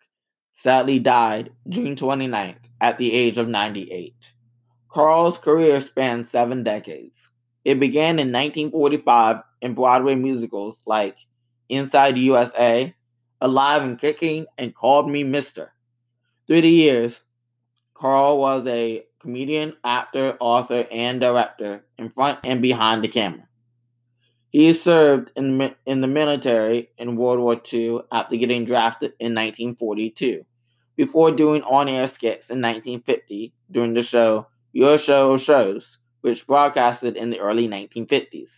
sadly 0.54 1.00
died 1.00 1.50
June 1.68 1.96
29th 1.96 2.66
at 2.80 2.96
the 2.96 3.12
age 3.12 3.36
of 3.36 3.48
98. 3.48 4.14
Carl's 4.90 5.36
career 5.36 5.82
spanned 5.82 6.28
seven 6.28 6.62
decades. 6.62 7.28
It 7.66 7.78
began 7.78 8.18
in 8.18 8.32
1945 8.32 9.42
in 9.60 9.74
Broadway 9.74 10.14
musicals 10.14 10.78
like 10.86 11.16
Inside 11.72 12.16
the 12.16 12.20
USA, 12.20 12.94
Alive 13.40 13.82
and 13.82 13.98
Kicking, 13.98 14.44
and 14.58 14.74
Called 14.74 15.08
Me 15.08 15.24
Mister. 15.24 15.72
Through 16.46 16.60
the 16.60 16.68
years, 16.68 17.18
Carl 17.94 18.38
was 18.38 18.66
a 18.66 19.06
comedian, 19.20 19.76
actor, 19.82 20.36
author, 20.38 20.86
and 20.90 21.18
director 21.18 21.82
in 21.96 22.10
front 22.10 22.40
and 22.44 22.60
behind 22.60 23.02
the 23.02 23.08
camera. 23.08 23.48
He 24.50 24.74
served 24.74 25.30
in, 25.34 25.74
in 25.86 26.02
the 26.02 26.08
military 26.08 26.90
in 26.98 27.16
World 27.16 27.40
War 27.40 27.58
II 27.72 28.00
after 28.12 28.36
getting 28.36 28.66
drafted 28.66 29.12
in 29.18 29.32
1942, 29.32 30.44
before 30.94 31.30
doing 31.30 31.62
on 31.62 31.88
air 31.88 32.06
skits 32.06 32.50
in 32.50 32.60
1950 32.60 33.54
during 33.70 33.94
the 33.94 34.02
show 34.02 34.46
Your 34.72 34.98
Show 34.98 35.38
Shows, 35.38 35.96
which 36.20 36.46
broadcasted 36.46 37.16
in 37.16 37.30
the 37.30 37.40
early 37.40 37.66
1950s. 37.66 38.50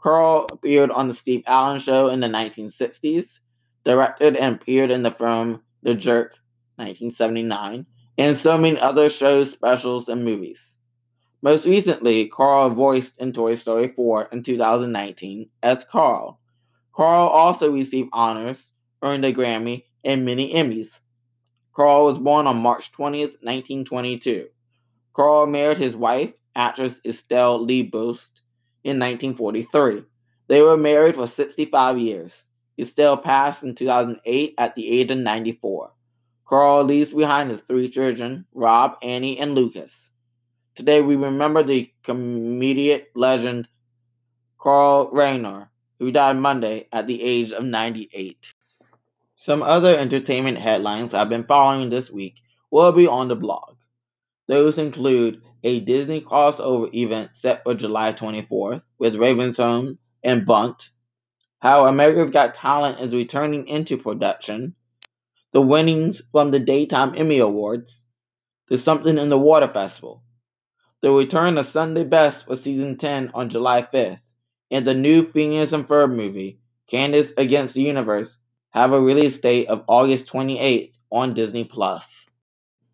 Carl 0.00 0.46
appeared 0.50 0.90
on 0.90 1.08
The 1.08 1.14
Steve 1.14 1.42
Allen 1.46 1.78
Show 1.78 2.08
in 2.08 2.20
the 2.20 2.26
1960s, 2.26 3.40
directed 3.84 4.34
and 4.34 4.54
appeared 4.54 4.90
in 4.90 5.02
the 5.02 5.10
film 5.10 5.62
The 5.82 5.94
Jerk 5.94 6.38
1979, 6.76 7.84
and 8.16 8.36
so 8.36 8.56
many 8.56 8.78
other 8.80 9.10
shows, 9.10 9.50
specials, 9.50 10.08
and 10.08 10.24
movies. 10.24 10.74
Most 11.42 11.66
recently, 11.66 12.28
Carl 12.28 12.70
voiced 12.70 13.18
in 13.18 13.32
Toy 13.32 13.54
Story 13.54 13.88
4 13.88 14.28
in 14.32 14.42
2019 14.42 15.50
as 15.62 15.84
Carl. 15.84 16.40
Carl 16.94 17.28
also 17.28 17.70
received 17.70 18.08
honors, 18.12 18.58
earned 19.02 19.24
a 19.24 19.32
Grammy, 19.32 19.84
and 20.02 20.24
many 20.24 20.54
Emmys. 20.54 20.98
Carl 21.74 22.06
was 22.06 22.18
born 22.18 22.46
on 22.46 22.62
March 22.62 22.90
20th, 22.92 23.36
1922. 23.42 24.48
Carl 25.12 25.46
married 25.46 25.78
his 25.78 25.94
wife, 25.94 26.32
actress 26.54 27.00
Estelle 27.06 27.66
Lebost, 27.66 28.39
in 28.84 28.98
1943. 28.98 30.02
They 30.48 30.62
were 30.62 30.76
married 30.76 31.14
for 31.14 31.26
65 31.26 31.98
years. 31.98 32.44
Estelle 32.78 33.16
passed 33.16 33.62
in 33.62 33.74
2008 33.74 34.54
at 34.58 34.74
the 34.74 35.00
age 35.00 35.10
of 35.10 35.18
94. 35.18 35.92
Carl 36.46 36.84
leaves 36.84 37.10
behind 37.10 37.50
his 37.50 37.60
three 37.60 37.88
children, 37.88 38.46
Rob, 38.52 38.96
Annie, 39.02 39.38
and 39.38 39.54
Lucas. 39.54 39.94
Today 40.74 41.02
we 41.02 41.14
remember 41.14 41.62
the 41.62 41.92
comedian 42.02 43.02
legend 43.14 43.68
Carl 44.58 45.10
Reiner, 45.12 45.68
who 45.98 46.10
died 46.10 46.38
Monday 46.38 46.88
at 46.92 47.06
the 47.06 47.22
age 47.22 47.52
of 47.52 47.64
98. 47.64 48.54
Some 49.36 49.62
other 49.62 49.96
entertainment 49.96 50.58
headlines 50.58 51.14
I've 51.14 51.28
been 51.28 51.44
following 51.44 51.88
this 51.88 52.10
week 52.10 52.42
will 52.70 52.92
be 52.92 53.06
on 53.06 53.28
the 53.28 53.36
blog. 53.36 53.76
Those 54.48 54.78
include 54.78 55.42
a 55.62 55.80
Disney 55.80 56.20
crossover 56.20 56.92
event 56.94 57.36
set 57.36 57.62
for 57.64 57.74
July 57.74 58.12
24th 58.12 58.82
with 58.98 59.16
Raven-Symoné 59.16 59.98
and 60.22 60.46
Bunk'd, 60.46 60.90
how 61.58 61.86
America's 61.86 62.30
Got 62.30 62.54
Talent 62.54 63.00
is 63.00 63.14
returning 63.14 63.66
into 63.66 63.96
production, 63.98 64.74
the 65.52 65.60
winnings 65.60 66.22
from 66.32 66.50
the 66.50 66.60
Daytime 66.60 67.14
Emmy 67.16 67.38
Awards, 67.38 68.00
the 68.68 68.78
Something 68.78 69.18
in 69.18 69.28
the 69.28 69.38
Water 69.38 69.68
Festival, 69.68 70.22
the 71.02 71.10
return 71.10 71.58
of 71.58 71.66
Sunday 71.66 72.04
Best 72.04 72.46
for 72.46 72.56
season 72.56 72.96
10 72.96 73.32
on 73.34 73.48
July 73.50 73.82
5th, 73.82 74.20
and 74.70 74.86
the 74.86 74.94
new 74.94 75.24
Phineas 75.24 75.72
and 75.72 75.86
Ferb 75.86 76.14
movie, 76.14 76.60
Candace 76.88 77.32
Against 77.36 77.74
the 77.74 77.82
Universe, 77.82 78.38
have 78.70 78.92
a 78.92 79.00
release 79.00 79.38
date 79.40 79.68
of 79.68 79.84
August 79.88 80.28
28th 80.28 80.92
on 81.10 81.34
Disney 81.34 81.64
Plus. 81.64 82.26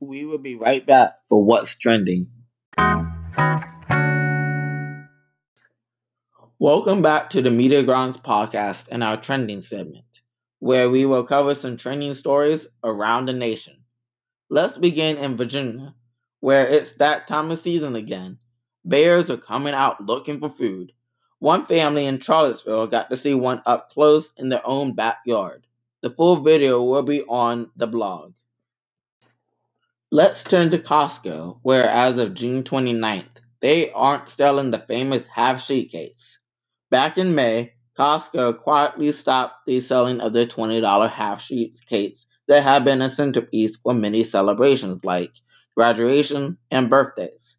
We 0.01 0.25
will 0.25 0.39
be 0.39 0.57
right 0.57 0.85
back 0.87 1.15
for 1.29 1.45
What's 1.45 1.77
Trending. 1.77 2.29
Welcome 6.59 7.03
back 7.03 7.29
to 7.31 7.43
the 7.43 7.51
Media 7.51 7.83
Grounds 7.83 8.17
podcast 8.17 8.89
and 8.91 9.05
our 9.05 9.19
trending 9.19 9.61
segment, 9.61 10.23
where 10.59 10.89
we 10.89 11.05
will 11.05 11.23
cover 11.23 11.55
some 11.55 11.77
trending 11.77 12.15
stories 12.15 12.67
around 12.83 13.27
the 13.27 13.35
nation. 13.35 13.77
Let's 14.49 14.79
begin 14.79 15.19
in 15.19 15.37
Virginia, 15.37 15.95
where 16.41 16.67
it's 16.67 16.95
that 16.95 17.29
time 17.29 17.51
of 17.51 17.59
season 17.59 17.95
again. 17.95 18.39
Bears 18.87 19.29
are 19.29 19.37
coming 19.37 19.75
out 19.75 20.07
looking 20.07 20.41
for 20.41 20.49
food. 20.49 20.93
One 21.41 21.67
family 21.67 22.07
in 22.07 22.21
Charlottesville 22.21 22.87
got 22.87 23.11
to 23.11 23.19
see 23.19 23.35
one 23.35 23.61
up 23.67 23.91
close 23.91 24.33
in 24.39 24.49
their 24.49 24.67
own 24.67 24.95
backyard. 24.95 25.67
The 26.01 26.09
full 26.09 26.37
video 26.37 26.83
will 26.83 27.03
be 27.03 27.23
on 27.25 27.71
the 27.77 27.87
blog. 27.87 28.33
Let's 30.13 30.45
turn 30.45 30.71
to 30.71 30.79
Costco, 30.79 31.59
where 31.63 31.89
as 31.89 32.19
of 32.19 32.35
June 32.35 32.63
29th, 32.63 33.25
they 33.61 33.91
aren't 33.93 34.29
selling 34.29 34.71
the 34.71 34.79
famous 34.79 35.27
half 35.27 35.63
sheet 35.63 35.91
cakes. 35.91 36.39
Back 36.91 37.19
in 37.19 37.35
May, 37.35 37.73
Costco 37.99 38.59
quietly 38.59 39.13
stopped 39.13 39.67
the 39.67 39.81
selling 39.81 40.21
of 40.21 40.33
their 40.33 40.47
$20 40.47 41.11
half 41.11 41.43
sheet 41.43 41.81
cakes 41.89 42.27
that 42.49 42.63
have 42.63 42.85
been 42.85 43.03
a 43.03 43.11
centerpiece 43.11 43.77
for 43.77 43.95
many 43.95 44.23
celebrations 44.23 45.05
like 45.05 45.33
graduation, 45.77 46.57
and 46.71 46.91
birthdays. 46.91 47.57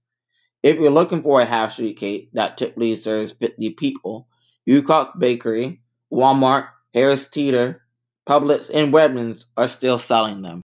If 0.64 0.78
you're 0.78 0.90
looking 0.90 1.22
for 1.22 1.40
a 1.40 1.46
half 1.46 1.76
sheet 1.76 1.98
cake 1.98 2.30
that 2.34 2.58
typically 2.58 2.96
serves 2.96 3.32
50 3.32 3.72
people, 3.72 4.28
Yuko's 4.68 5.10
Bakery, 5.18 5.82
Walmart, 6.12 6.68
Harris 6.94 7.28
Teeter, 7.28 7.84
Publix, 8.28 8.70
and 8.74 8.92
Wegmans 8.92 9.46
are 9.56 9.68
still 9.68 9.98
selling 9.98 10.42
them. 10.42 10.62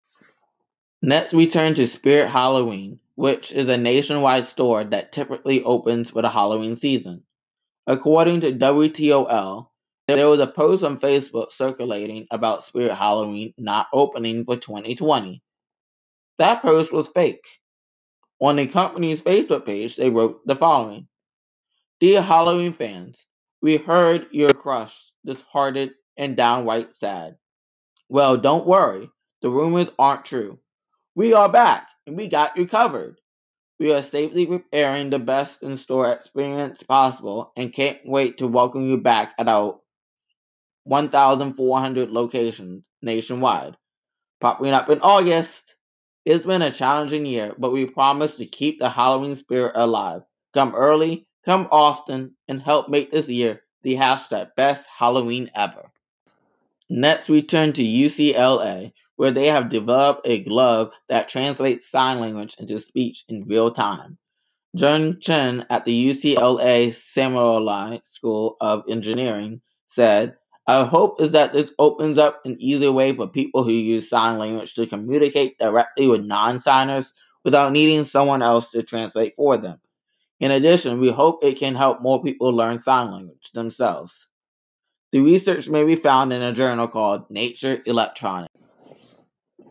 Next, 1.01 1.33
we 1.33 1.47
turn 1.47 1.73
to 1.75 1.87
Spirit 1.87 2.29
Halloween, 2.29 2.99
which 3.15 3.51
is 3.51 3.67
a 3.67 3.77
nationwide 3.77 4.45
store 4.45 4.83
that 4.83 5.11
typically 5.11 5.63
opens 5.63 6.11
for 6.11 6.21
the 6.21 6.29
Halloween 6.29 6.75
season. 6.75 7.23
According 7.87 8.41
to 8.41 8.53
WTOL, 8.53 9.67
there 10.07 10.29
was 10.29 10.39
a 10.39 10.47
post 10.47 10.83
on 10.83 10.99
Facebook 10.99 11.51
circulating 11.51 12.27
about 12.29 12.65
Spirit 12.65 12.93
Halloween 12.93 13.53
not 13.57 13.87
opening 13.93 14.45
for 14.45 14.57
2020. 14.57 15.41
That 16.37 16.61
post 16.61 16.91
was 16.91 17.07
fake. 17.07 17.45
On 18.39 18.55
the 18.55 18.67
company's 18.67 19.23
Facebook 19.23 19.65
page, 19.65 19.95
they 19.95 20.09
wrote 20.09 20.45
the 20.45 20.55
following 20.55 21.07
Dear 21.99 22.21
Halloween 22.21 22.73
fans, 22.73 23.25
we 23.61 23.77
heard 23.77 24.27
you're 24.31 24.53
crushed, 24.53 25.13
disheartened, 25.25 25.93
and 26.17 26.37
downright 26.37 26.95
sad. 26.95 27.37
Well, 28.09 28.37
don't 28.37 28.67
worry, 28.67 29.09
the 29.41 29.49
rumors 29.49 29.89
aren't 29.97 30.25
true. 30.25 30.59
We 31.13 31.34
are 31.34 31.50
back, 31.50 31.89
and 32.08 32.15
we 32.15 32.30
got 32.30 32.56
you 32.56 32.65
covered. 32.65 33.19
We 33.78 33.91
are 33.91 34.02
safely 34.02 34.45
preparing 34.45 35.10
the 35.10 35.19
best 35.19 35.62
in 35.62 35.76
store 35.76 36.10
experience 36.10 36.84
possible 36.84 37.52
and 37.58 37.74
can't 37.74 38.00
wait 38.06 38.38
to 38.38 38.47
welcome 38.47 38.89
you 38.89 38.97
back 38.97 39.34
at 39.38 39.50
our 39.50 39.82
1,400 40.86 42.12
locations 42.12 42.84
nationwide. 43.02 43.76
Popping 44.39 44.71
up 44.71 44.89
in 44.89 45.02
August. 45.02 45.76
It's 46.24 46.45
been 46.45 46.62
a 46.62 46.71
challenging 46.71 47.26
year, 47.26 47.56
but 47.58 47.74
we 47.74 47.88
promise 47.88 48.38
to 48.38 48.45
keep 48.45 48.80
the 48.80 48.89
Halloween 48.89 49.36
spirit 49.36 49.74
alive. 49.76 50.21
Come 50.54 50.74
early, 50.74 51.28
come 51.43 51.67
often, 51.71 52.36
and 52.47 52.62
help 52.62 52.88
make 52.88 53.12
this 53.12 53.28
year 53.28 53.63
the 53.84 53.95
hashtag 53.95 54.56
best 54.56 54.88
Halloween 54.97 55.52
ever. 55.56 55.91
Next, 56.89 57.28
we 57.28 57.41
turn 57.41 57.74
to 57.74 57.84
UCLA, 57.84 58.93
where 59.21 59.29
they 59.29 59.45
have 59.45 59.69
developed 59.69 60.25
a 60.25 60.43
glove 60.43 60.91
that 61.07 61.29
translates 61.29 61.88
sign 61.88 62.19
language 62.19 62.55
into 62.57 62.79
speech 62.79 63.23
in 63.29 63.45
real 63.47 63.69
time. 63.69 64.17
Jun 64.75 65.19
Chen 65.21 65.63
at 65.69 65.86
the 65.86 66.10
UCLA 66.10 66.88
Samueli 66.88 68.01
School 68.07 68.57
of 68.60 68.84
Engineering 68.89 69.62
said, 69.86 70.38
our 70.65 70.88
hope 70.88 71.21
is 71.21 71.34
that 71.34 71.53
this 71.53 71.71
opens 71.77 72.17
up 72.17 72.41
an 72.45 72.57
easier 72.60 72.91
way 72.91 73.15
for 73.15 73.27
people 73.27 73.63
who 73.63 73.71
use 73.71 74.10
sign 74.10 74.39
language 74.39 74.73
to 74.73 74.88
communicate 74.88 75.60
directly 75.60 76.07
with 76.07 76.25
non 76.25 76.60
signers 76.60 77.13
without 77.43 77.71
needing 77.71 78.03
someone 78.05 78.41
else 78.41 78.71
to 78.71 78.81
translate 78.81 79.36
for 79.36 79.55
them. 79.55 79.79
In 80.39 80.49
addition, 80.49 80.99
we 80.99 81.12
hope 81.12 81.43
it 81.43 81.60
can 81.60 81.75
help 81.75 82.01
more 82.01 82.23
people 82.23 82.49
learn 82.49 82.79
sign 82.79 83.12
language 83.12 83.51
themselves. 83.53 84.29
The 85.12 85.19
research 85.19 85.69
may 85.69 85.84
be 85.84 85.95
found 85.95 86.34
in 86.34 86.41
a 86.41 86.53
journal 86.53 86.88
called 86.88 87.29
Nature 87.29 87.84
Electronics. 87.86 88.50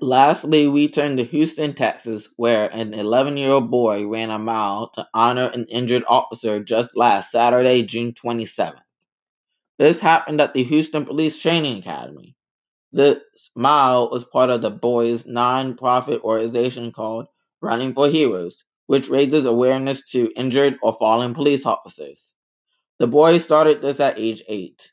Lastly, 0.02 0.66
we 0.66 0.88
turn 0.88 1.18
to 1.18 1.24
Houston, 1.24 1.74
Texas, 1.74 2.30
where 2.36 2.74
an 2.74 2.94
11 2.94 3.36
year 3.36 3.50
old 3.50 3.70
boy 3.70 4.06
ran 4.06 4.30
a 4.30 4.38
mile 4.38 4.88
to 4.94 5.06
honor 5.12 5.50
an 5.52 5.66
injured 5.66 6.04
officer 6.08 6.64
just 6.64 6.96
last 6.96 7.30
Saturday, 7.30 7.82
June 7.82 8.14
27th. 8.14 8.80
This 9.78 10.00
happened 10.00 10.40
at 10.40 10.54
the 10.54 10.64
Houston 10.64 11.04
Police 11.04 11.38
Training 11.38 11.80
Academy. 11.80 12.34
This 12.92 13.18
mile 13.54 14.08
was 14.10 14.24
part 14.24 14.48
of 14.48 14.62
the 14.62 14.70
boys' 14.70 15.26
non-profit 15.26 16.22
organization 16.22 16.92
called 16.92 17.26
Running 17.60 17.92
for 17.92 18.08
Heroes, 18.08 18.64
which 18.86 19.10
raises 19.10 19.44
awareness 19.44 20.10
to 20.12 20.32
injured 20.34 20.78
or 20.82 20.94
fallen 20.94 21.34
police 21.34 21.66
officers. 21.66 22.32
The 22.98 23.06
boy 23.06 23.36
started 23.36 23.82
this 23.82 24.00
at 24.00 24.18
age 24.18 24.42
8. 24.48 24.92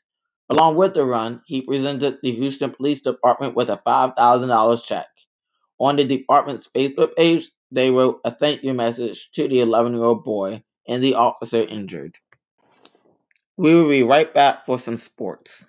Along 0.50 0.76
with 0.76 0.94
the 0.94 1.04
run, 1.04 1.42
he 1.46 1.60
presented 1.60 2.18
the 2.22 2.32
Houston 2.32 2.70
Police 2.70 3.02
Department 3.02 3.54
with 3.54 3.68
a 3.68 3.80
$5,000 3.86 4.84
check. 4.84 5.06
On 5.78 5.96
the 5.96 6.04
department's 6.04 6.68
Facebook 6.68 7.14
page, 7.16 7.50
they 7.70 7.90
wrote 7.90 8.20
a 8.24 8.30
thank 8.30 8.62
you 8.62 8.72
message 8.72 9.30
to 9.32 9.46
the 9.46 9.60
11 9.60 9.94
year 9.94 10.04
old 10.04 10.24
boy 10.24 10.62
and 10.86 11.04
the 11.04 11.14
officer 11.14 11.58
injured. 11.58 12.16
We 13.58 13.74
will 13.74 13.88
be 13.88 14.02
right 14.02 14.32
back 14.32 14.64
for 14.64 14.78
some 14.78 14.96
sports. 14.96 15.66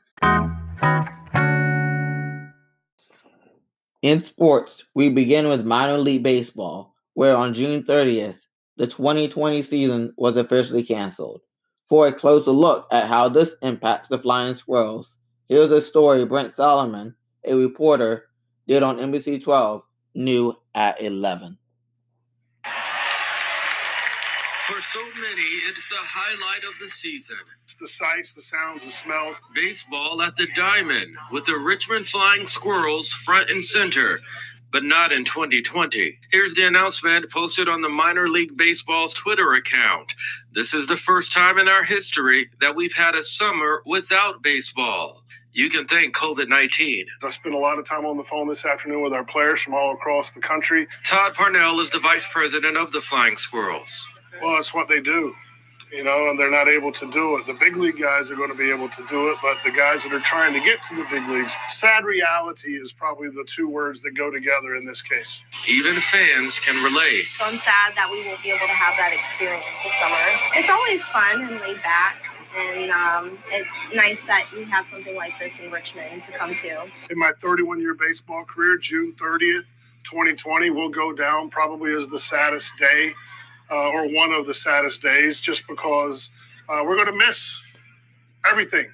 In 4.02 4.24
sports, 4.24 4.86
we 4.96 5.10
begin 5.10 5.50
with 5.50 5.66
minor 5.66 5.98
league 5.98 6.24
baseball, 6.24 6.96
where 7.16 7.36
on 7.36 7.54
June 7.54 7.84
30th, 7.84 8.38
the 8.78 8.88
2020 8.88 9.62
season 9.62 10.14
was 10.18 10.38
officially 10.38 10.84
canceled. 10.84 11.42
For 11.90 12.06
a 12.06 12.14
closer 12.14 12.52
look 12.52 12.88
at 12.92 13.08
how 13.08 13.30
this 13.30 13.56
impacts 13.64 14.10
the 14.10 14.20
Flying 14.20 14.54
Squirrels, 14.54 15.16
here's 15.48 15.72
a 15.72 15.82
story 15.82 16.24
Brent 16.24 16.56
Solomon, 16.56 17.16
a 17.44 17.56
reporter, 17.56 18.26
did 18.68 18.84
on 18.84 18.98
NBC 18.98 19.44
12, 19.44 19.82
new 20.14 20.56
at 20.76 21.02
11. 21.02 21.58
For 24.68 24.80
so 24.82 25.00
many, 25.20 25.42
it's 25.68 25.90
the 25.90 25.96
highlight 25.98 26.64
of 26.64 26.78
the 26.80 26.90
season. 26.90 27.38
It's 27.64 27.74
the 27.74 27.88
sights, 27.88 28.36
the 28.36 28.42
sounds, 28.44 28.86
the 28.86 28.92
smells. 28.92 29.42
Baseball 29.56 30.22
at 30.22 30.38
the 30.38 30.46
Diamond 30.54 31.18
with 31.32 31.46
the 31.46 31.58
Richmond 31.58 32.06
Flying 32.06 32.46
Squirrels 32.46 33.12
front 33.12 33.50
and 33.50 33.66
center. 33.66 34.20
But 34.72 34.84
not 34.84 35.12
in 35.12 35.26
2020. 35.26 36.20
Here's 36.32 36.56
the 36.56 36.68
announcement 36.68 37.32
posted 37.32 37.70
on 37.70 37.82
the 37.82 37.90
Minor 37.90 38.28
League 38.28 38.58
Baseball's 38.58 39.14
Twitter 39.14 39.54
account. 39.54 40.14
This 40.52 40.74
is 40.74 40.88
the 40.88 40.98
first 40.98 41.32
time 41.32 41.58
in 41.58 41.68
our 41.68 41.84
history 41.84 42.50
that 42.62 42.76
we've 42.76 42.96
had 42.96 43.16
a 43.16 43.24
summer 43.24 43.82
without 43.86 44.44
baseball. 44.44 45.24
You 45.52 45.70
can 45.70 45.86
thank 45.86 46.16
COVID 46.16 46.48
19. 46.48 47.08
I 47.24 47.30
spent 47.30 47.56
a 47.56 47.58
lot 47.58 47.80
of 47.80 47.86
time 47.86 48.06
on 48.06 48.18
the 48.18 48.24
phone 48.24 48.48
this 48.48 48.66
afternoon 48.66 49.02
with 49.02 49.14
our 49.14 49.24
players 49.24 49.62
from 49.62 49.74
all 49.74 49.94
across 49.94 50.32
the 50.32 50.40
country. 50.42 50.88
Todd 51.04 51.34
Parnell 51.34 51.80
is 51.80 51.90
the 51.90 52.00
vice 52.00 52.28
president 52.32 52.78
of 52.78 52.92
the 52.92 53.02
Flying 53.02 53.36
Squirrels. 53.36 54.08
Well, 54.42 54.56
that's 54.56 54.74
what 54.74 54.88
they 54.88 55.02
do, 55.02 55.34
you 55.92 56.04
know, 56.04 56.30
and 56.30 56.40
they're 56.40 56.52
not 56.52 56.68
able 56.68 56.92
to 56.92 57.10
do 57.10 57.38
it. 57.38 57.46
The 57.46 57.54
big 57.54 57.76
league 57.76 57.98
guys 57.98 58.30
are 58.30 58.36
going 58.36 58.52
to 58.52 58.58
be 58.58 58.72
able 58.72 58.90
to 58.90 59.06
do 59.06 59.30
it, 59.30 59.38
but 59.42 59.58
the 59.64 59.72
guys 59.72 60.04
that 60.04 60.14
are 60.14 60.20
trying 60.20 60.54
to 60.54 60.60
get 60.60 60.84
to 60.84 60.96
the 60.96 61.06
big 61.10 61.28
leagues, 61.28 61.56
sad 61.68 62.06
reality 62.06 62.72
is 62.72 62.92
probably 62.92 63.30
the 63.30 63.44
two 63.48 63.68
words 63.68 64.02
that 64.04 64.12
go 64.12 64.30
together 64.30 64.76
in 64.76 64.86
this 64.86 65.02
case. 65.02 65.42
Even 65.68 65.96
fans 65.96 66.60
can 66.60 66.84
relate. 66.84 67.26
So 67.38 67.46
I'm 67.46 67.58
sad 67.58 67.96
that 67.96 68.10
we 68.12 68.26
won't 68.26 68.42
be 68.44 68.50
able 68.50 68.68
to 68.68 68.74
have 68.74 68.96
that 68.98 69.14
experience 69.14 69.66
this 69.84 69.94
summer. 70.00 70.18
It's 70.54 70.70
always 70.70 71.02
fun 71.04 71.42
and 71.42 71.60
laid 71.62 71.82
back 71.82 72.22
and 72.58 72.92
um, 72.92 73.38
it's 73.52 73.74
nice 73.94 74.26
that 74.26 74.48
we 74.56 74.64
have 74.66 74.86
something 74.86 75.16
like 75.16 75.38
this 75.40 75.60
in 75.60 75.72
Richmond 75.72 76.24
to 76.26 76.32
come 76.32 76.56
to. 76.56 76.84
In 77.10 77.20
my 77.20 77.32
31 77.40 77.80
year 77.80 77.94
baseball 77.94 78.44
career, 78.44 78.78
June 78.78 79.14
30th, 79.14 79.66
2020 80.04 80.72
will 80.72 80.90
go 80.90 81.14
down 81.14 81.50
probably 81.50 81.94
as 81.94 82.08
the 82.08 82.18
saddest 82.18 82.76
day 82.78 83.14
uh, 83.72 83.90
or 83.90 84.08
one 84.08 84.32
of 84.32 84.46
the 84.46 84.54
saddest 84.54 85.02
days 85.02 85.42
just 85.42 85.68
because 85.68 86.30
uh, 86.68 86.84
we're 86.86 86.96
going 86.96 87.08
to 87.08 87.26
miss 87.26 87.64
everything. 88.50 88.88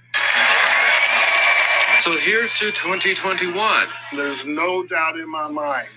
So 1.99 2.17
here's 2.17 2.53
to 2.55 2.71
2021. 2.71 3.87
There's 4.15 4.45
no 4.45 4.85
doubt 4.85 5.17
in 5.17 5.29
my 5.29 5.47
mind 5.47 5.87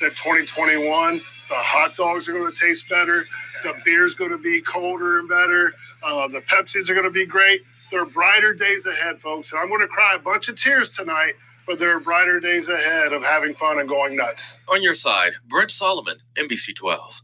that 0.00 0.14
2021, 0.14 1.16
the 1.48 1.54
hot 1.54 1.96
dogs 1.96 2.28
are 2.28 2.32
going 2.32 2.52
to 2.52 2.58
taste 2.58 2.88
better, 2.88 3.24
the 3.62 3.74
beer's 3.84 4.14
going 4.14 4.30
to 4.30 4.38
be 4.38 4.60
colder 4.60 5.18
and 5.18 5.28
better, 5.28 5.72
uh, 6.04 6.28
the 6.28 6.40
Pepsis 6.40 6.90
are 6.90 6.94
going 6.94 7.04
to 7.04 7.10
be 7.10 7.26
great. 7.26 7.62
There 7.90 8.02
are 8.02 8.06
brighter 8.06 8.52
days 8.52 8.86
ahead, 8.86 9.20
folks. 9.20 9.50
And 9.52 9.60
I'm 9.60 9.68
going 9.68 9.80
to 9.80 9.88
cry 9.88 10.14
a 10.14 10.18
bunch 10.18 10.48
of 10.48 10.56
tears 10.56 10.90
tonight, 10.90 11.32
but 11.66 11.78
there 11.78 11.96
are 11.96 12.00
brighter 12.00 12.38
days 12.38 12.68
ahead 12.68 13.12
of 13.12 13.24
having 13.24 13.54
fun 13.54 13.78
and 13.78 13.88
going 13.88 14.14
nuts. 14.14 14.58
On 14.68 14.82
your 14.82 14.94
side, 14.94 15.32
Brent 15.48 15.70
Solomon, 15.70 16.16
NBC 16.36 16.74
12. 16.76 17.22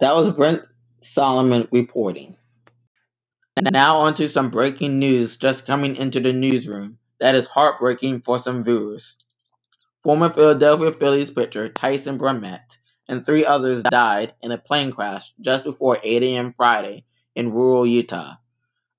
That 0.00 0.14
was 0.14 0.32
Brent 0.32 0.62
Solomon 1.00 1.66
reporting. 1.72 2.36
And 3.56 3.68
now 3.72 3.96
on 3.96 4.14
to 4.14 4.28
some 4.28 4.48
breaking 4.48 5.00
news 5.00 5.36
just 5.36 5.66
coming 5.66 5.96
into 5.96 6.20
the 6.20 6.32
newsroom 6.32 6.98
that 7.18 7.34
is 7.34 7.48
heartbreaking 7.48 8.20
for 8.20 8.38
some 8.38 8.62
viewers. 8.62 9.16
Former 9.98 10.32
Philadelphia 10.32 10.92
Phillies 10.92 11.32
pitcher 11.32 11.68
Tyson 11.68 12.16
Brummett 12.16 12.78
and 13.08 13.26
three 13.26 13.44
others 13.44 13.82
died 13.82 14.34
in 14.40 14.52
a 14.52 14.58
plane 14.58 14.92
crash 14.92 15.32
just 15.40 15.64
before 15.64 15.98
8 16.04 16.22
a.m. 16.22 16.52
Friday 16.56 17.04
in 17.34 17.50
rural 17.50 17.84
Utah. 17.84 18.34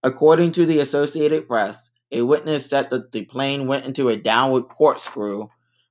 According 0.03 0.51
to 0.53 0.65
the 0.65 0.79
Associated 0.79 1.47
Press, 1.47 1.91
a 2.11 2.23
witness 2.23 2.69
said 2.69 2.89
that 2.89 3.13
the 3.13 3.23
plane 3.23 3.67
went 3.67 3.85
into 3.85 4.09
a 4.09 4.17
downward 4.17 4.63
corkscrew 4.63 5.47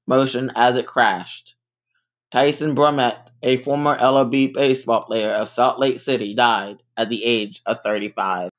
motion 0.07 0.53
as 0.55 0.77
it 0.77 0.87
crashed. 0.87 1.55
Tyson 2.31 2.75
Brummett, 2.75 3.17
a 3.43 3.57
former 3.59 3.97
LOB 3.99 4.53
baseball 4.53 5.05
player 5.05 5.31
of 5.31 5.49
Salt 5.49 5.79
Lake 5.79 5.99
City, 5.99 6.35
died 6.35 6.83
at 6.97 7.09
the 7.09 7.25
age 7.25 7.63
of 7.65 7.81
35. 7.83 8.51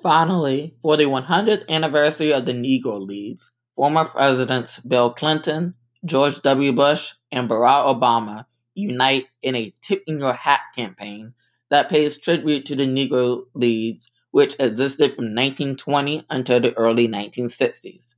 Finally, 0.00 0.74
for 0.80 0.96
the 0.96 1.04
100th 1.04 1.68
anniversary 1.68 2.32
of 2.32 2.46
the 2.46 2.52
Negro 2.52 3.04
Leagues, 3.04 3.50
former 3.74 4.04
presidents 4.04 4.78
Bill 4.80 5.12
Clinton, 5.12 5.74
George 6.04 6.40
W. 6.42 6.72
Bush, 6.72 7.14
and 7.32 7.50
Barack 7.50 7.98
Obama 7.98 8.46
unite 8.74 9.26
in 9.42 9.56
a 9.56 9.74
Tip 9.82 10.04
in 10.06 10.20
Your 10.20 10.32
Hat 10.32 10.60
campaign 10.76 11.34
that 11.68 11.88
pays 11.90 12.16
tribute 12.16 12.64
to 12.66 12.76
the 12.76 12.86
Negro 12.86 13.42
Leagues, 13.54 14.08
which 14.30 14.54
existed 14.60 15.16
from 15.16 15.34
1920 15.34 16.26
until 16.30 16.60
the 16.60 16.76
early 16.78 17.08
1960s. 17.08 18.14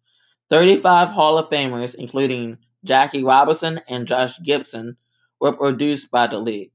35 0.51 1.09
Hall 1.09 1.39
of 1.39 1.49
Famers, 1.49 1.95
including 1.95 2.59
Jackie 2.85 3.25
Robinson 3.25 3.81
and 3.89 4.07
Josh 4.07 4.39
Gibson, 4.43 4.97
were 5.41 5.53
produced 5.53 6.11
by 6.11 6.29
the 6.29 6.39
league. 6.39 6.71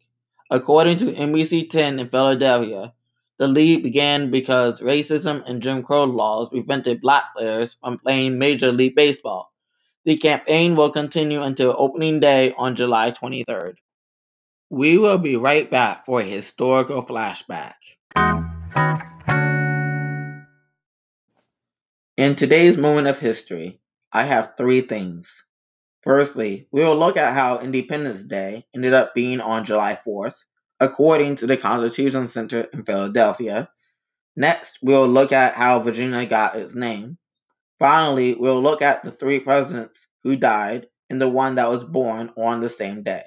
According 0.52 0.98
to 1.00 1.14
NBC 1.14 1.70
10 1.70 2.00
in 2.00 2.10
Philadelphia, 2.10 2.94
the 3.38 3.48
league 3.48 3.84
began 3.84 4.30
because 4.32 4.82
racism 4.82 5.48
and 5.48 5.62
Jim 5.62 5.84
Crow 5.84 6.04
laws 6.04 6.50
prevented 6.50 7.02
black 7.02 7.26
players 7.36 7.78
from 7.82 8.00
playing 8.00 8.38
Major 8.38 8.72
League 8.72 8.96
Baseball. 8.96 9.54
The 10.04 10.18
campaign 10.18 10.76
will 10.76 10.90
continue 10.90 11.42
until 11.42 11.76
opening 11.78 12.20
day 12.20 12.54
on 12.58 12.76
July 12.76 13.12
23rd. 13.12 13.76
We 14.70 14.98
will 14.98 15.18
be 15.18 15.38
right 15.38 15.70
back 15.70 16.06
for 16.06 16.20
a 16.20 16.26
historical 16.26 17.04
flashback. 17.04 17.76
In 22.18 22.36
today's 22.36 22.78
moment 22.78 23.08
of 23.08 23.20
history, 23.20 23.80
I 24.12 24.24
have 24.24 24.54
three 24.58 24.82
things. 24.82 25.46
Firstly, 26.08 26.70
we 26.72 26.86
will 26.86 26.96
look 26.96 27.18
at 27.18 27.34
how 27.34 27.60
Independence 27.60 28.24
Day 28.24 28.66
ended 28.74 28.94
up 28.94 29.14
being 29.14 29.42
on 29.42 29.66
July 29.66 30.00
4th, 30.08 30.36
according 30.80 31.36
to 31.36 31.48
the 31.48 31.58
Constitution 31.58 32.30
Center 32.30 32.62
in 32.72 32.86
Philadelphia. 32.86 33.68
Next, 34.38 34.80
we'll 34.82 35.10
look 35.10 35.34
at 35.34 35.56
how 35.56 35.82
Virginia 35.82 36.26
got 36.26 36.56
its 36.56 36.74
name. 36.74 37.18
Finally, 37.78 38.36
we'll 38.36 38.62
look 38.62 38.82
at 38.82 39.04
the 39.04 39.12
three 39.12 39.42
presidents 39.42 40.08
who 40.24 40.38
died 40.38 40.88
and 41.10 41.20
the 41.22 41.28
one 41.28 41.56
that 41.56 41.68
was 41.68 41.84
born 41.84 42.32
on 42.38 42.62
the 42.62 42.70
same 42.70 43.04
day. 43.04 43.24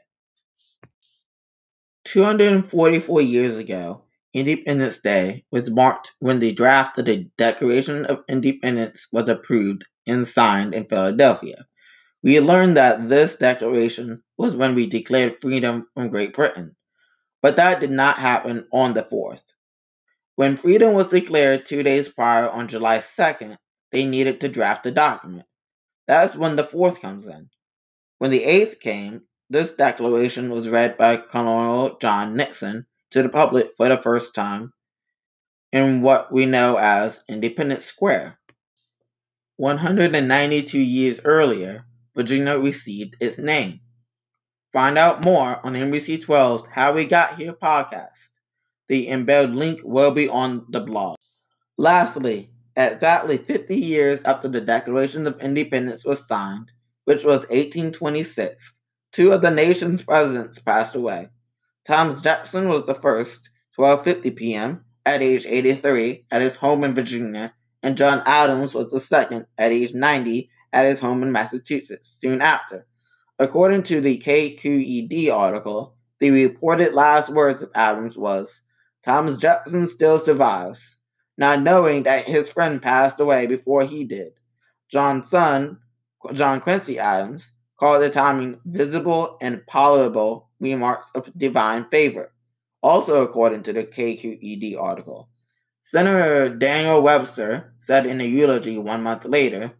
244 2.04 3.20
years 3.20 3.58
ago, 3.58 4.04
Independence 4.32 5.00
Day 5.00 5.44
was 5.50 5.70
marked 5.70 6.14
when 6.20 6.38
the 6.38 6.52
draft 6.52 6.98
of 6.98 7.04
the 7.04 7.28
Declaration 7.36 8.06
of 8.06 8.24
Independence 8.26 9.06
was 9.12 9.28
approved 9.28 9.84
and 10.06 10.26
signed 10.26 10.74
in 10.74 10.86
Philadelphia. 10.86 11.66
We 12.22 12.38
learned 12.40 12.76
that 12.76 13.08
this 13.08 13.36
declaration 13.36 14.22
was 14.36 14.54
when 14.54 14.74
we 14.74 14.86
declared 14.86 15.40
freedom 15.40 15.86
from 15.94 16.10
Great 16.10 16.34
Britain. 16.34 16.76
But 17.42 17.56
that 17.56 17.80
did 17.80 17.90
not 17.90 18.18
happen 18.18 18.68
on 18.72 18.94
the 18.94 19.02
4th. 19.02 19.42
When 20.36 20.56
freedom 20.56 20.94
was 20.94 21.08
declared 21.08 21.66
two 21.66 21.82
days 21.82 22.08
prior 22.08 22.48
on 22.48 22.68
July 22.68 22.98
2nd, 22.98 23.56
they 23.92 24.04
needed 24.04 24.40
to 24.40 24.48
draft 24.48 24.84
the 24.84 24.90
document. 24.90 25.46
That's 26.06 26.34
when 26.34 26.56
the 26.56 26.64
fourth 26.64 27.00
comes 27.00 27.26
in. 27.26 27.50
When 28.18 28.30
the 28.30 28.44
eighth 28.44 28.80
came, 28.80 29.22
this 29.48 29.72
declaration 29.72 30.50
was 30.50 30.68
read 30.68 30.96
by 30.96 31.16
Colonel 31.16 31.98
John 31.98 32.36
Nixon 32.36 32.86
to 33.10 33.22
the 33.22 33.28
public 33.28 33.72
for 33.76 33.88
the 33.88 33.96
first 33.96 34.34
time 34.34 34.72
in 35.72 36.02
what 36.02 36.32
we 36.32 36.46
know 36.46 36.76
as 36.76 37.22
Independence 37.28 37.84
Square. 37.84 38.38
192 39.56 40.78
years 40.78 41.20
earlier, 41.24 41.84
Virginia 42.14 42.58
received 42.58 43.16
its 43.20 43.38
name. 43.38 43.80
Find 44.72 44.98
out 44.98 45.24
more 45.24 45.64
on 45.64 45.74
NBC 45.74 46.24
12's 46.24 46.68
How 46.68 46.92
We 46.92 47.04
Got 47.04 47.38
Here 47.38 47.52
podcast. 47.52 48.30
The 48.88 49.08
embedded 49.08 49.54
link 49.54 49.80
will 49.82 50.10
be 50.10 50.28
on 50.28 50.66
the 50.70 50.80
blog. 50.80 51.16
Lastly, 51.76 52.50
exactly 52.76 53.38
50 53.38 53.76
years 53.76 54.22
after 54.22 54.48
the 54.48 54.60
Declaration 54.60 55.26
of 55.26 55.40
Independence 55.40 56.04
was 56.04 56.26
signed, 56.26 56.70
which 57.04 57.24
was 57.24 57.40
1826, 57.48 58.74
two 59.12 59.32
of 59.32 59.42
the 59.42 59.50
nation's 59.50 60.02
presidents 60.02 60.58
passed 60.58 60.94
away. 60.94 61.28
Thomas 61.86 62.20
Jefferson 62.20 62.68
was 62.68 62.86
the 62.86 62.94
first, 62.94 63.50
12:50 63.78 64.36
p.m. 64.36 64.84
at 65.06 65.22
age 65.22 65.46
83 65.46 66.26
at 66.30 66.42
his 66.42 66.56
home 66.56 66.84
in 66.84 66.94
Virginia, 66.94 67.54
and 67.82 67.96
John 67.96 68.22
Adams 68.26 68.74
was 68.74 68.90
the 68.90 69.00
second 69.00 69.46
at 69.56 69.72
age 69.72 69.94
90 69.94 70.50
at 70.72 70.86
his 70.86 70.98
home 70.98 71.22
in 71.22 71.32
Massachusetts 71.32 72.14
soon 72.18 72.40
after. 72.40 72.86
According 73.38 73.84
to 73.84 74.00
the 74.00 74.18
KQED 74.18 75.32
article, 75.32 75.96
the 76.18 76.30
reported 76.30 76.94
last 76.94 77.30
words 77.30 77.62
of 77.62 77.70
Adams 77.74 78.16
was, 78.16 78.60
Thomas 79.04 79.38
Jefferson 79.38 79.88
still 79.88 80.18
survives 80.18 80.98
not 81.40 81.62
knowing 81.62 82.02
that 82.02 82.26
his 82.26 82.50
friend 82.50 82.82
passed 82.82 83.18
away 83.18 83.46
before 83.46 83.82
he 83.82 84.04
did. 84.04 84.32
John's 84.92 85.30
son, 85.30 85.78
John 86.34 86.60
Quincy 86.60 86.98
Adams, 86.98 87.50
called 87.78 88.02
the 88.02 88.10
timing 88.10 88.60
visible 88.66 89.38
and 89.40 89.66
palatable 89.66 90.50
remarks 90.60 91.06
of 91.14 91.32
divine 91.38 91.86
favor, 91.90 92.30
also 92.82 93.22
according 93.22 93.62
to 93.62 93.72
the 93.72 93.84
KQED 93.84 94.78
article. 94.78 95.30
Senator 95.80 96.54
Daniel 96.54 97.00
Webster 97.00 97.72
said 97.78 98.04
in 98.04 98.20
a 98.20 98.24
eulogy 98.24 98.76
one 98.76 99.02
month 99.02 99.24
later, 99.24 99.72